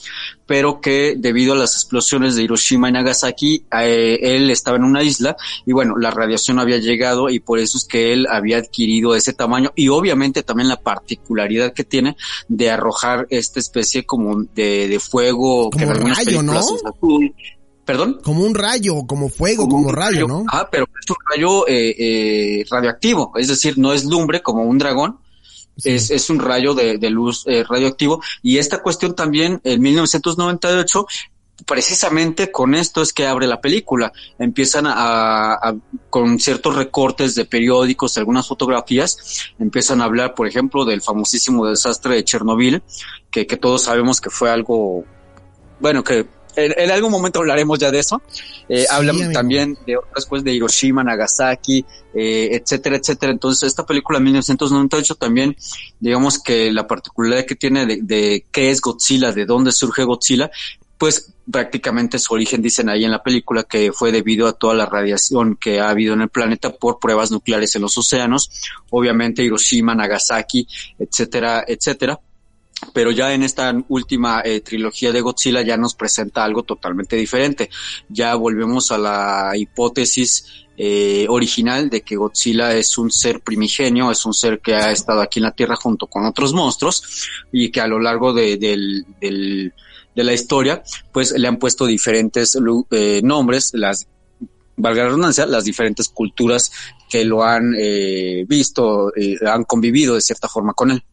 pero 0.46 0.82
que 0.82 1.16
debido 1.18 1.54
a 1.54 1.56
las 1.56 1.76
explosiones 1.76 2.36
de 2.36 2.44
Hiroshima 2.44 2.90
y 2.90 2.92
Nagasaki, 2.92 3.64
eh, 3.82 4.20
él 4.22 4.50
estaba 4.52 4.78
en 4.78 4.84
una 4.84 5.02
isla 5.02 5.38
y 5.66 5.72
bueno, 5.72 5.98
la 5.98 6.12
radiación 6.12 6.60
había 6.60 6.78
llegado 6.78 7.30
y 7.30 7.40
por 7.40 7.60
eso 7.60 7.78
es 7.78 7.86
que 7.86 8.12
él 8.12 8.28
había 8.30 8.58
adquirido 8.58 9.16
ese 9.16 9.34
tamaño 9.34 9.72
y 9.76 9.88
obviamente 9.88 10.44
también 10.44 10.68
la 10.68 10.82
particularidad 10.82 11.74
que 11.74 11.84
tiene 11.84 12.18
de 12.50 12.70
arrojar 12.70 13.28
esta 13.30 13.60
especie 13.60 14.06
como 14.06 14.44
de, 14.44 14.88
de 14.90 15.00
fuego 15.00 15.70
como 15.70 15.78
que 15.78 15.84
en 15.84 15.92
algunas 15.92 16.26
rayo, 16.26 16.44
¿no? 16.44 16.62
¿Perdón? 17.86 18.20
Como 18.24 18.44
un 18.44 18.54
rayo, 18.54 19.06
como 19.08 19.30
fuego, 19.30 19.68
como, 19.68 19.92
rayo, 19.92 20.28
¿no? 20.28 20.46
Ah, 20.52 20.68
pero 20.72 20.86
es 20.86 21.10
un 21.10 21.18
rayo 21.34 21.68
eh, 21.68 21.96
eh, 21.98 22.66
radioactivo, 22.70 23.34
es 23.36 23.48
decir, 23.48 23.78
no 23.78 23.92
es 23.92 24.06
lumbre 24.06 24.42
como 24.42 24.64
un 24.64 24.78
dragón, 24.78 25.20
es, 25.84 26.12
es 26.12 26.30
un 26.30 26.40
rayo 26.40 26.74
de, 26.74 26.98
de 26.98 27.10
luz 27.10 27.44
eh, 27.48 27.64
radioactivo. 27.68 28.22
Y 28.42 28.58
esta 28.58 28.82
cuestión 28.82 29.16
también, 29.16 29.62
en 29.64 29.82
1998, 29.82 31.08
precisamente 31.66 32.52
con 32.52 32.76
esto 32.76 33.02
es 33.02 33.14
que 33.14 33.28
abre 33.28 33.48
la 33.48 33.62
película. 33.62 34.12
Empiezan 34.40 34.86
a, 34.88 35.54
a, 35.54 35.76
con 36.10 36.40
ciertos 36.40 36.76
recortes 36.76 37.36
de 37.36 37.46
periódicos, 37.46 38.18
algunas 38.18 38.48
fotografías, 38.48 39.54
empiezan 39.60 40.02
a 40.02 40.06
hablar, 40.06 40.34
por 40.36 40.48
ejemplo, 40.48 40.86
del 40.86 41.02
famosísimo 41.02 41.66
desastre 41.66 42.16
de 42.16 42.24
Chernobyl, 42.24 42.82
que, 43.30 43.48
que 43.48 43.58
todos 43.58 43.84
sabemos 43.84 44.22
que 44.22 44.30
fue 44.30 44.50
algo, 44.50 45.04
bueno, 45.80 46.04
que 46.04 46.28
en, 46.56 46.92
algún 46.92 47.12
momento 47.12 47.40
hablaremos 47.40 47.80
ya 47.80 47.92
de 47.92 48.00
eso. 48.00 48.22
Eh, 48.70 48.86
hablamos 48.90 49.32
también 49.32 49.78
de 49.86 49.98
otras 49.98 50.26
cosas 50.26 50.44
de 50.44 50.54
Hiroshima, 50.54 51.04
Nagasaki, 51.04 51.86
eh, 52.14 52.50
etcétera, 52.52 52.98
etcétera. 52.98 53.32
Entonces, 53.32 53.68
esta 53.68 53.86
película 53.86 54.20
1998 54.20 55.16
también, 55.16 55.56
digamos 56.00 56.42
que 56.42 56.72
la 56.72 56.88
particularidad 56.88 57.46
que 57.46 57.56
tiene 57.56 57.86
de, 57.86 58.00
de 58.02 58.46
qué 58.52 58.72
es 58.72 58.82
Godzilla, 58.82 59.32
de 59.32 59.46
dónde 59.46 59.72
surge 59.72 60.04
Godzilla, 60.04 60.52
pues 61.02 61.34
prácticamente 61.50 62.20
su 62.20 62.34
origen 62.34 62.62
dicen 62.62 62.88
ahí 62.88 63.04
en 63.04 63.10
la 63.10 63.24
película 63.24 63.64
que 63.64 63.92
fue 63.92 64.12
debido 64.12 64.48
a 64.48 64.54
toda 64.54 64.76
la 64.76 64.86
radiación 64.86 65.56
que 65.56 65.80
ha 65.80 65.90
habido 65.90 66.14
en 66.14 66.22
el 66.22 66.30
planeta 66.30 66.72
por 66.72 67.00
pruebas 67.00 67.32
nucleares 67.32 67.76
en 67.76 67.82
los 67.82 67.98
océanos, 67.98 68.52
obviamente 68.92 69.44
Hiroshima, 69.44 69.96
Nagasaki, 69.96 70.68
etcétera, 71.00 71.66
etcétera. 71.68 72.20
Pero 72.94 73.12
ya 73.12 73.34
en 73.34 73.44
esta 73.44 73.74
última 73.90 74.42
eh, 74.44 74.62
trilogía 74.62 75.12
de 75.12 75.22
Godzilla 75.22 75.62
ya 75.62 75.78
nos 75.78 75.96
presenta 75.96 76.44
algo 76.44 76.64
totalmente 76.64 77.16
diferente. 77.16 77.70
Ya 78.10 78.36
volvemos 78.36 78.92
a 78.92 78.98
la 78.98 79.52
hipótesis 79.56 80.46
eh, 80.78 81.26
original 81.30 81.90
de 81.90 82.02
que 82.02 82.16
Godzilla 82.16 82.76
es 82.76 82.98
un 82.98 83.12
ser 83.12 83.42
primigenio, 83.42 84.12
es 84.12 84.26
un 84.26 84.34
ser 84.34 84.60
que 84.60 84.76
ha 84.76 84.92
estado 84.92 85.22
aquí 85.22 85.40
en 85.40 85.44
la 85.44 85.52
Tierra 85.52 85.76
junto 85.76 86.08
con 86.08 86.26
otros 86.26 86.54
monstruos 86.54 87.30
y 87.52 87.70
que 87.70 87.82
a 87.82 87.88
lo 87.88 88.00
largo 88.00 88.34
de, 88.34 88.58
del, 88.58 89.06
del 89.20 89.74
de 90.16 90.24
la 90.24 90.34
historia, 90.34 90.84
pues 91.12 91.32
le 91.32 91.48
han 91.48 91.58
puesto 91.58 91.86
diferentes 91.86 92.58
eh, 92.92 93.22
nombres, 93.24 93.72
las 93.74 94.08
valga 94.76 95.04
la 95.04 95.10
redundancia, 95.10 95.46
las 95.46 95.64
diferentes 95.64 96.10
culturas 96.10 96.72
que 97.10 97.24
lo 97.24 97.44
han 97.44 97.76
eh, 97.78 98.46
visto, 98.48 99.14
eh, 99.16 99.38
han 99.46 99.64
convivido 99.64 100.16
de 100.16 100.22
cierta 100.22 100.48
forma 100.48 100.74
con 100.74 100.92
él. 100.92 101.04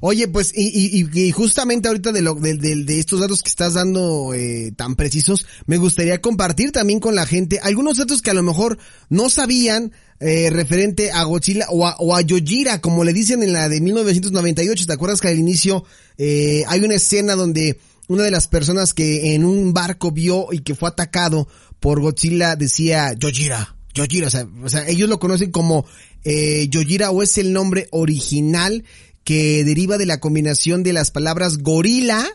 Oye, 0.00 0.28
pues, 0.28 0.52
y, 0.54 1.06
y, 1.12 1.30
justamente 1.32 1.88
ahorita 1.88 2.12
de, 2.12 2.22
lo, 2.22 2.34
de, 2.34 2.54
de, 2.56 2.98
estos 2.98 3.20
datos 3.20 3.42
que 3.42 3.48
estás 3.48 3.74
dando 3.74 4.32
eh, 4.34 4.72
tan 4.76 4.96
precisos, 4.96 5.46
me 5.66 5.76
gustaría 5.76 6.20
compartir 6.20 6.72
también 6.72 7.00
con 7.00 7.14
la 7.14 7.26
gente 7.26 7.60
algunos 7.62 7.98
datos 7.98 8.22
que 8.22 8.30
a 8.30 8.34
lo 8.34 8.42
mejor 8.42 8.78
no 9.08 9.28
sabían 9.28 9.92
eh, 10.20 10.48
referente 10.50 11.10
a 11.10 11.24
Godzilla 11.24 11.66
o 11.70 11.86
a, 11.86 11.96
o 11.98 12.14
a 12.14 12.22
Yojira, 12.22 12.80
como 12.80 13.04
le 13.04 13.12
dicen 13.12 13.42
en 13.42 13.52
la 13.52 13.68
de 13.68 13.80
1998. 13.80 14.86
¿Te 14.86 14.92
acuerdas 14.92 15.20
que 15.20 15.28
al 15.28 15.38
inicio 15.38 15.84
eh, 16.18 16.64
hay 16.68 16.80
una 16.80 16.94
escena 16.94 17.34
donde 17.34 17.78
una 18.08 18.22
de 18.22 18.30
las 18.30 18.48
personas 18.48 18.94
que 18.94 19.34
en 19.34 19.44
un 19.44 19.72
barco 19.72 20.12
vio 20.12 20.52
y 20.52 20.60
que 20.60 20.74
fue 20.74 20.88
atacado 20.88 21.48
por 21.80 22.00
Godzilla 22.00 22.56
decía 22.56 23.12
Yojira, 23.14 23.76
Yojira, 23.94 24.28
o 24.62 24.68
sea, 24.68 24.88
ellos 24.88 25.08
lo 25.08 25.18
conocen 25.18 25.50
como 25.50 25.86
eh, 26.24 26.68
Yojira 26.68 27.10
o 27.10 27.22
es 27.22 27.38
el 27.38 27.52
nombre 27.52 27.88
original 27.90 28.84
que 29.24 29.64
deriva 29.64 29.98
de 29.98 30.06
la 30.06 30.20
combinación 30.20 30.82
de 30.82 30.92
las 30.92 31.10
palabras 31.10 31.58
gorila 31.58 32.26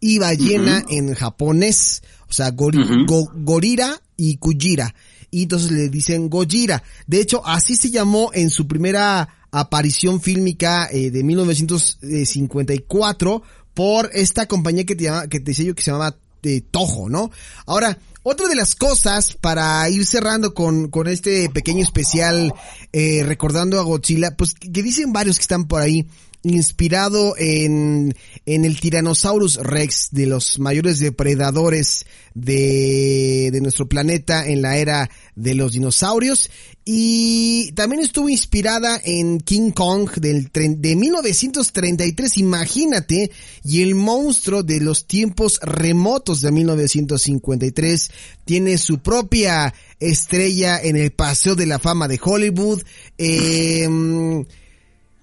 y 0.00 0.18
ballena 0.18 0.84
en 0.88 1.14
japonés, 1.14 2.02
o 2.28 2.32
sea, 2.32 2.50
gorira 2.50 4.00
y 4.16 4.36
kujira. 4.36 4.94
Y 5.30 5.42
entonces 5.42 5.70
le 5.70 5.88
dicen 5.88 6.28
Gojira. 6.30 6.82
De 7.06 7.20
hecho, 7.20 7.46
así 7.46 7.76
se 7.76 7.90
llamó 7.90 8.30
en 8.32 8.50
su 8.50 8.66
primera 8.66 9.28
aparición 9.50 10.20
fílmica 10.20 10.88
eh, 10.90 11.10
de 11.10 11.22
1954 11.24 13.42
por 13.74 14.10
esta 14.12 14.46
compañía 14.46 14.84
que 14.84 14.96
te, 14.96 15.04
llama, 15.04 15.28
que 15.28 15.40
te 15.40 15.50
decía 15.50 15.66
yo 15.66 15.74
que 15.74 15.82
se 15.82 15.90
llamaba 15.90 16.16
eh, 16.42 16.62
Toho, 16.70 17.08
¿no? 17.08 17.30
Ahora, 17.66 17.98
otra 18.22 18.48
de 18.48 18.56
las 18.56 18.74
cosas 18.74 19.36
para 19.40 19.88
ir 19.90 20.06
cerrando 20.06 20.54
con, 20.54 20.88
con 20.88 21.06
este 21.06 21.50
pequeño 21.50 21.82
especial 21.82 22.54
eh, 22.92 23.22
recordando 23.24 23.78
a 23.78 23.82
Godzilla, 23.82 24.36
pues 24.36 24.54
que 24.54 24.82
dicen 24.82 25.12
varios 25.12 25.36
que 25.36 25.42
están 25.42 25.66
por 25.66 25.82
ahí, 25.82 26.06
inspirado 26.42 27.34
en, 27.38 28.14
en 28.44 28.64
el 28.64 28.80
Tyrannosaurus 28.80 29.56
Rex, 29.56 30.08
de 30.12 30.26
los 30.26 30.58
mayores 30.58 30.98
depredadores 30.98 32.06
de, 32.34 33.50
de 33.52 33.60
nuestro 33.60 33.88
planeta 33.88 34.46
en 34.46 34.62
la 34.62 34.76
era 34.76 35.10
de 35.34 35.54
los 35.54 35.72
dinosaurios. 35.72 36.50
Y 36.88 37.72
también 37.72 38.00
estuvo 38.00 38.28
inspirada 38.28 39.00
en 39.02 39.40
King 39.40 39.72
Kong 39.72 40.08
del, 40.20 40.50
de 40.52 40.94
1933, 40.94 42.38
imagínate, 42.38 43.32
y 43.64 43.82
el 43.82 43.96
monstruo 43.96 44.62
de 44.62 44.78
los 44.78 45.08
tiempos 45.08 45.58
remotos 45.62 46.42
de 46.42 46.52
1953 46.52 48.10
tiene 48.44 48.78
su 48.78 49.00
propia 49.00 49.74
estrella 49.98 50.78
en 50.80 50.94
el 50.96 51.10
Paseo 51.10 51.56
de 51.56 51.66
la 51.66 51.80
Fama 51.80 52.06
de 52.06 52.20
Hollywood. 52.22 52.82
Eh, 53.18 53.88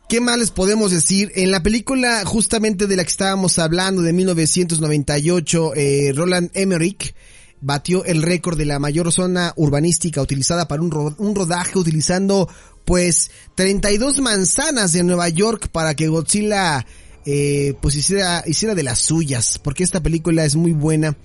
¿Qué 0.08 0.20
más 0.20 0.38
les 0.38 0.52
podemos 0.52 0.92
decir? 0.92 1.32
En 1.36 1.50
la 1.50 1.64
película 1.64 2.24
justamente 2.26 2.88
de 2.88 2.96
la 2.96 3.04
que 3.04 3.10
estábamos 3.10 3.58
hablando 3.58 4.02
de 4.02 4.14
1998, 4.14 5.74
eh, 5.76 6.12
Roland 6.14 6.52
Emmerich 6.54 7.16
batió 7.62 8.04
el 8.06 8.22
récord 8.22 8.58
de 8.58 8.66
la 8.66 8.78
mayor 8.78 9.12
zona 9.12 9.54
urbanística 9.56 10.22
utilizada 10.22 10.68
para 10.68 10.82
un, 10.82 11.16
un 11.18 11.36
rodaje 11.36 11.80
utilizando 11.80 12.50
pues 12.86 13.32
32 13.56 14.20
manzanas 14.20 14.92
de 14.92 15.04
Nueva 15.04 15.30
York 15.30 15.70
para 15.72 15.96
que 15.96 16.10
Godzilla 16.10 16.86
eh, 17.26 17.74
pues 17.82 17.96
hiciera, 17.96 18.44
hiciera 18.46 18.76
de 18.76 18.84
las 18.84 19.00
suyas, 19.00 19.60
porque 19.64 19.84
esta 19.84 20.04
película 20.04 20.44
es 20.44 20.58
muy 20.58 20.74
buena 20.74 21.16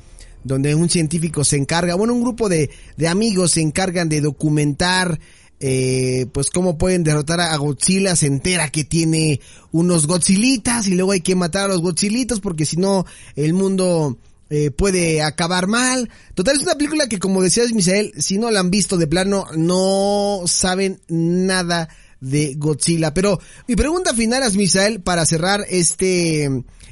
donde 0.45 0.77
un 0.77 0.88
científico 0.88 1.43
se 1.43 1.57
encarga, 1.57 1.97
bueno, 1.97 2.14
un 2.14 2.23
grupo 2.23 2.49
de, 2.49 2.71
de 2.97 3.09
amigos 3.09 3.51
se 3.53 3.61
encargan 3.61 4.09
de 4.09 4.21
documentar 4.21 5.19
eh, 5.61 6.27
pues 6.33 6.51
cómo 6.51 6.79
pueden 6.79 7.05
derrotar 7.05 7.40
a 7.40 7.57
Godzilla, 7.57 8.16
se 8.16 8.27
entera 8.27 8.71
que 8.71 8.85
tiene 8.85 9.40
unos 9.73 10.07
Godzillitas 10.07 10.87
y 10.87 10.94
luego 10.94 11.12
hay 11.12 11.21
que 11.21 11.35
matar 11.35 11.64
a 11.64 11.68
los 11.68 11.83
Godzillitos 11.83 12.40
porque 12.40 12.64
si 12.64 12.77
no 12.77 13.07
el 13.35 13.55
mundo 13.55 14.18
eh, 14.51 14.71
puede 14.71 15.23
acabar 15.23 15.66
mal. 15.66 16.11
Total, 16.35 16.57
es 16.57 16.62
una 16.62 16.77
película 16.77 17.09
que 17.09 17.18
como 17.18 17.42
decías 17.42 17.73
Misael, 17.73 18.12
si 18.16 18.38
no 18.38 18.51
la 18.51 18.61
han 18.61 18.71
visto 18.71 18.97
de 18.97 19.07
plano, 19.07 19.47
no 19.57 20.42
saben 20.47 21.01
nada 21.09 21.88
de 22.21 22.55
Godzilla. 22.57 23.12
Pero 23.12 23.40
mi 23.66 23.77
pregunta 23.77 24.14
final 24.14 24.42
es 24.42 24.57
Misael 24.57 25.01
para 25.01 25.27
cerrar 25.27 25.64
este, 25.68 26.44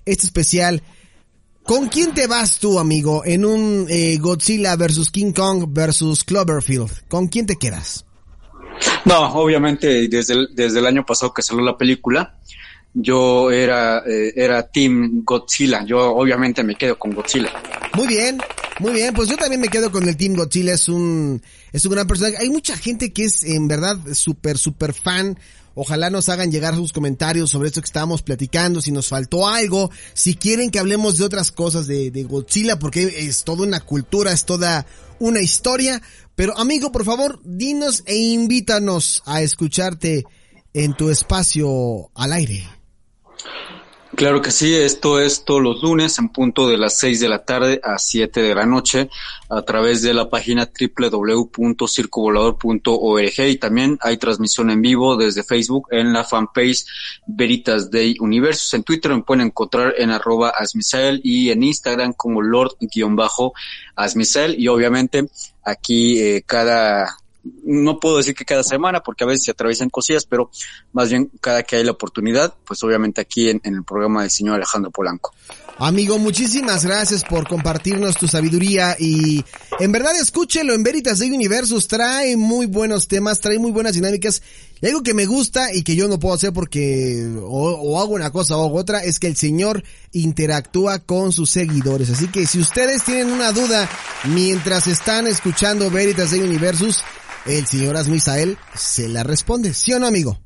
este 0.05 0.27
especial. 0.27 0.83
¿Con 1.63 1.89
quién 1.89 2.15
te 2.15 2.29
vas 2.29 2.59
tú, 2.59 2.79
amigo, 2.79 3.25
en 3.25 3.45
un 3.45 3.87
eh, 3.89 4.19
Godzilla 4.19 4.77
versus 4.77 5.11
King 5.11 5.33
Kong 5.33 5.67
versus 5.69 6.23
Cloverfield? 6.23 7.09
¿Con 7.09 7.27
quién 7.27 7.47
te 7.47 7.57
quedas? 7.57 8.06
No, 9.05 9.33
obviamente 9.35 10.09
desde 10.09 10.35
el, 10.35 10.49
desde 10.53 10.79
el 10.81 10.87
año 10.87 11.05
pasado 11.05 11.33
que 11.33 11.43
salió 11.43 11.65
la 11.65 11.79
película, 11.79 12.35
yo 12.99 13.51
era, 13.51 14.03
eh, 14.07 14.33
era 14.35 14.67
Team 14.67 15.23
Godzilla. 15.23 15.85
Yo 15.85 16.15
obviamente 16.15 16.65
me 16.65 16.75
quedo 16.75 16.99
con 16.99 17.13
Godzilla. 17.13 17.53
Muy 17.95 18.07
bien, 18.07 18.39
muy 18.79 18.93
bien. 18.93 19.13
Pues 19.15 19.29
yo 19.29 19.37
también 19.37 19.61
me 19.61 19.69
quedo 19.69 19.93
con 19.93 20.09
el 20.09 20.17
Team 20.17 20.35
Godzilla. 20.35 20.73
Es 20.73 20.89
un, 20.89 21.43
es 21.73 21.85
un 21.85 21.93
gran 21.93 22.07
personaje. 22.07 22.39
Hay 22.39 22.49
mucha 22.49 22.77
gente 22.77 23.13
que 23.13 23.25
es 23.25 23.45
en 23.45 23.69
verdad 23.69 23.99
súper, 24.15 24.57
súper 24.57 24.95
fan. 24.95 25.39
Ojalá 25.79 26.09
nos 26.09 26.31
hagan 26.31 26.51
llegar 26.51 26.75
sus 26.75 26.95
comentarios 26.95 27.51
sobre 27.51 27.69
esto 27.69 27.83
que 27.83 27.87
estábamos 27.87 28.23
platicando, 28.23 28.81
si 28.81 28.93
nos 28.93 29.09
faltó 29.09 29.47
algo, 29.47 29.91
si 30.15 30.35
quieren 30.35 30.71
que 30.71 30.79
hablemos 30.79 31.19
de 31.19 31.25
otras 31.25 31.53
cosas 31.53 31.87
de, 31.87 32.11
de 32.11 32.25
Godzilla, 32.25 32.79
porque 32.79 33.29
es 33.29 33.45
toda 33.45 33.65
una 33.65 33.81
cultura, 33.81 34.33
es 34.33 34.47
toda 34.47 34.87
una 35.19 35.43
historia. 35.43 36.01
Pero 36.35 36.57
amigo, 36.59 36.93
por 36.93 37.05
favor, 37.05 37.41
dinos 37.45 38.03
e 38.07 38.17
invítanos 38.17 39.23
a 39.27 39.43
escucharte 39.43 40.25
en 40.73 40.95
tu 40.95 41.11
espacio 41.11 42.11
al 42.15 42.33
aire. 42.33 42.76
Claro 44.17 44.41
que 44.41 44.51
sí, 44.51 44.75
esto 44.75 45.21
es 45.21 45.45
todos 45.45 45.61
los 45.61 45.83
lunes 45.83 46.19
en 46.19 46.31
punto 46.31 46.67
de 46.69 46.79
las 46.79 46.99
6 47.01 47.21
de 47.21 47.29
la 47.29 47.45
tarde 47.45 47.83
a 47.85 47.99
7 47.99 48.41
de 48.41 48.55
la 48.55 48.65
noche 48.65 49.11
a 49.51 49.61
través 49.61 50.01
de 50.01 50.15
la 50.15 50.31
página 50.31 50.71
www.circovolador.org 50.99 53.41
y 53.47 53.57
también 53.57 53.99
hay 54.01 54.17
transmisión 54.17 54.71
en 54.71 54.81
vivo 54.81 55.19
desde 55.19 55.43
Facebook 55.43 55.89
en 55.91 56.15
la 56.15 56.25
fanpage 56.25 56.87
Veritas 57.27 57.91
Day 57.91 58.17
Universos. 58.19 58.73
En 58.73 58.85
Twitter 58.85 59.15
me 59.15 59.23
pueden 59.23 59.49
encontrar 59.49 59.93
en 59.99 60.11
arroba 60.11 60.49
asmisael 60.49 61.21
y 61.23 61.51
en 61.51 61.63
Instagram 61.63 62.15
como 62.15 62.41
lord-asmisael 62.41 64.59
y 64.59 64.69
obviamente 64.69 65.29
aquí 65.63 66.23
eh, 66.23 66.43
cada 66.47 67.19
no 67.65 67.99
puedo 68.01 68.19
decir 68.19 68.35
que 68.35 68.45
cada 68.45 68.63
semana, 68.63 69.01
porque 69.01 69.25
a 69.25 69.27
veces 69.27 69.45
se 69.45 69.51
atraviesan 69.51 69.91
cosillas, 69.91 70.25
pero 70.27 70.51
más 70.93 71.11
bien 71.11 71.31
cada 71.41 71.63
que 71.63 71.77
hay 71.77 71.85
la 71.85 71.93
oportunidad, 71.93 72.55
pues 72.65 72.83
obviamente 72.83 73.21
aquí 73.21 73.51
en, 73.51 73.61
el 73.65 73.85
programa 73.85 74.23
del 74.23 74.31
señor 74.31 74.57
Alejandro 74.57 74.91
Polanco. 74.91 75.33
Amigo, 75.79 76.19
muchísimas 76.19 76.87
gracias 76.87 77.23
por 77.23 77.47
compartirnos 77.47 78.17
tu 78.17 78.29
sabiduría 78.29 78.97
y 78.99 79.45
en 79.79 79.93
verdad 79.93 80.19
escúchelo 80.19 80.73
en 80.73 80.83
Veritas 80.83 81.19
de 81.19 81.27
Universos, 81.27 81.87
trae 81.87 82.35
muy 82.37 82.65
buenos 82.65 83.09
temas, 83.09 83.41
trae 83.41 83.59
muy 83.59 83.73
buenas 83.73 83.93
dinámicas 83.93 84.43
y 84.81 84.87
algo 84.87 85.03
que 85.03 85.13
me 85.15 85.27
gusta 85.27 85.75
y 85.75 85.83
que 85.83 85.95
yo 85.95 86.09
no 86.09 86.19
puedo 86.19 86.35
hacer 86.35 86.53
porque 86.53 87.27
o, 87.43 88.01
hago 88.01 88.15
una 88.15 88.31
cosa 88.31 88.57
o 88.57 88.75
otra 88.75 89.05
es 89.05 89.19
que 89.19 89.27
el 89.27 89.37
señor 89.37 89.83
interactúa 90.13 90.99
con 91.01 91.33
sus 91.33 91.51
seguidores. 91.51 92.09
Así 92.11 92.29
que 92.29 92.47
si 92.47 92.59
ustedes 92.59 93.03
tienen 93.03 93.31
una 93.31 93.53
duda 93.53 93.89
mientras 94.25 94.87
están 94.87 95.27
escuchando 95.27 95.91
Veritas 95.91 96.31
de 96.31 96.43
Universos, 96.43 97.05
el 97.47 97.67
señor 97.67 97.97
Asmisael 97.97 98.59
se 98.75 99.09
la 99.09 99.23
responde, 99.23 99.75
¿sí 99.75 99.93
o 99.93 99.99
no, 99.99 100.07
amigo? 100.07 100.39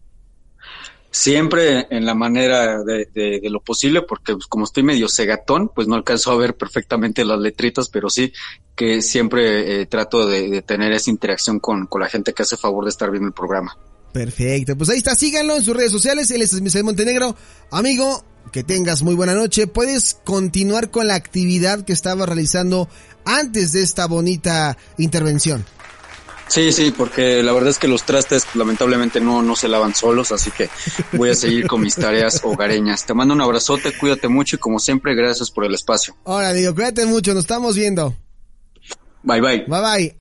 siempre 1.10 1.88
en 1.90 2.06
la 2.06 2.14
manera 2.14 2.82
de, 2.82 3.08
de, 3.12 3.50
lo 3.50 3.60
posible, 3.60 4.02
porque 4.02 4.34
pues, 4.34 4.46
como 4.46 4.64
estoy 4.64 4.82
medio 4.82 5.08
cegatón, 5.08 5.70
pues 5.74 5.88
no 5.88 5.96
alcanzo 5.96 6.30
a 6.30 6.36
ver 6.36 6.56
perfectamente 6.56 7.24
las 7.24 7.38
letritas, 7.40 7.88
pero 7.88 8.08
sí 8.08 8.32
que 8.76 9.02
siempre 9.02 9.82
eh, 9.82 9.86
trato 9.86 10.26
de, 10.26 10.62
tener 10.62 10.92
esa 10.92 11.10
interacción 11.10 11.58
con, 11.58 11.86
con 11.86 12.00
la 12.00 12.08
gente 12.08 12.32
que 12.32 12.42
hace 12.42 12.56
favor 12.56 12.84
de 12.84 12.90
estar 12.90 13.10
viendo 13.10 13.28
el 13.28 13.34
programa. 13.34 13.76
Perfecto, 14.12 14.76
pues 14.76 14.90
ahí 14.90 14.98
está, 14.98 15.14
síganlo 15.14 15.56
en 15.56 15.62
sus 15.62 15.76
redes 15.76 15.92
sociales, 15.92 16.30
él 16.30 16.42
es 16.42 16.60
Misael 16.60 16.84
Montenegro. 16.84 17.36
Amigo, 17.70 18.24
que 18.52 18.64
tengas 18.64 19.02
muy 19.02 19.14
buena 19.14 19.34
noche. 19.34 19.66
Puedes 19.66 20.14
continuar 20.24 20.90
con 20.90 21.06
la 21.06 21.14
actividad 21.14 21.84
que 21.84 21.92
estaba 21.92 22.26
realizando 22.26 22.88
antes 23.24 23.72
de 23.72 23.82
esta 23.82 24.06
bonita 24.06 24.76
intervención. 24.98 25.64
Sí, 26.50 26.72
sí, 26.72 26.90
porque 26.90 27.44
la 27.44 27.52
verdad 27.52 27.70
es 27.70 27.78
que 27.78 27.86
los 27.86 28.02
trastes 28.02 28.44
lamentablemente 28.56 29.20
no, 29.20 29.40
no 29.40 29.54
se 29.54 29.68
lavan 29.68 29.94
solos, 29.94 30.32
así 30.32 30.50
que 30.50 30.68
voy 31.12 31.30
a 31.30 31.34
seguir 31.34 31.68
con 31.68 31.80
mis 31.80 31.94
tareas 31.94 32.40
hogareñas. 32.42 33.06
Te 33.06 33.14
mando 33.14 33.34
un 33.34 33.40
abrazote, 33.40 33.96
cuídate 33.96 34.26
mucho 34.26 34.56
y 34.56 34.58
como 34.58 34.80
siempre, 34.80 35.14
gracias 35.14 35.48
por 35.48 35.64
el 35.64 35.74
espacio. 35.74 36.16
Hola, 36.24 36.52
digo, 36.52 36.74
cuídate 36.74 37.06
mucho, 37.06 37.34
nos 37.34 37.44
estamos 37.44 37.76
viendo. 37.76 38.16
Bye 39.22 39.40
bye. 39.40 39.64
Bye 39.68 39.80
bye. 39.80 40.19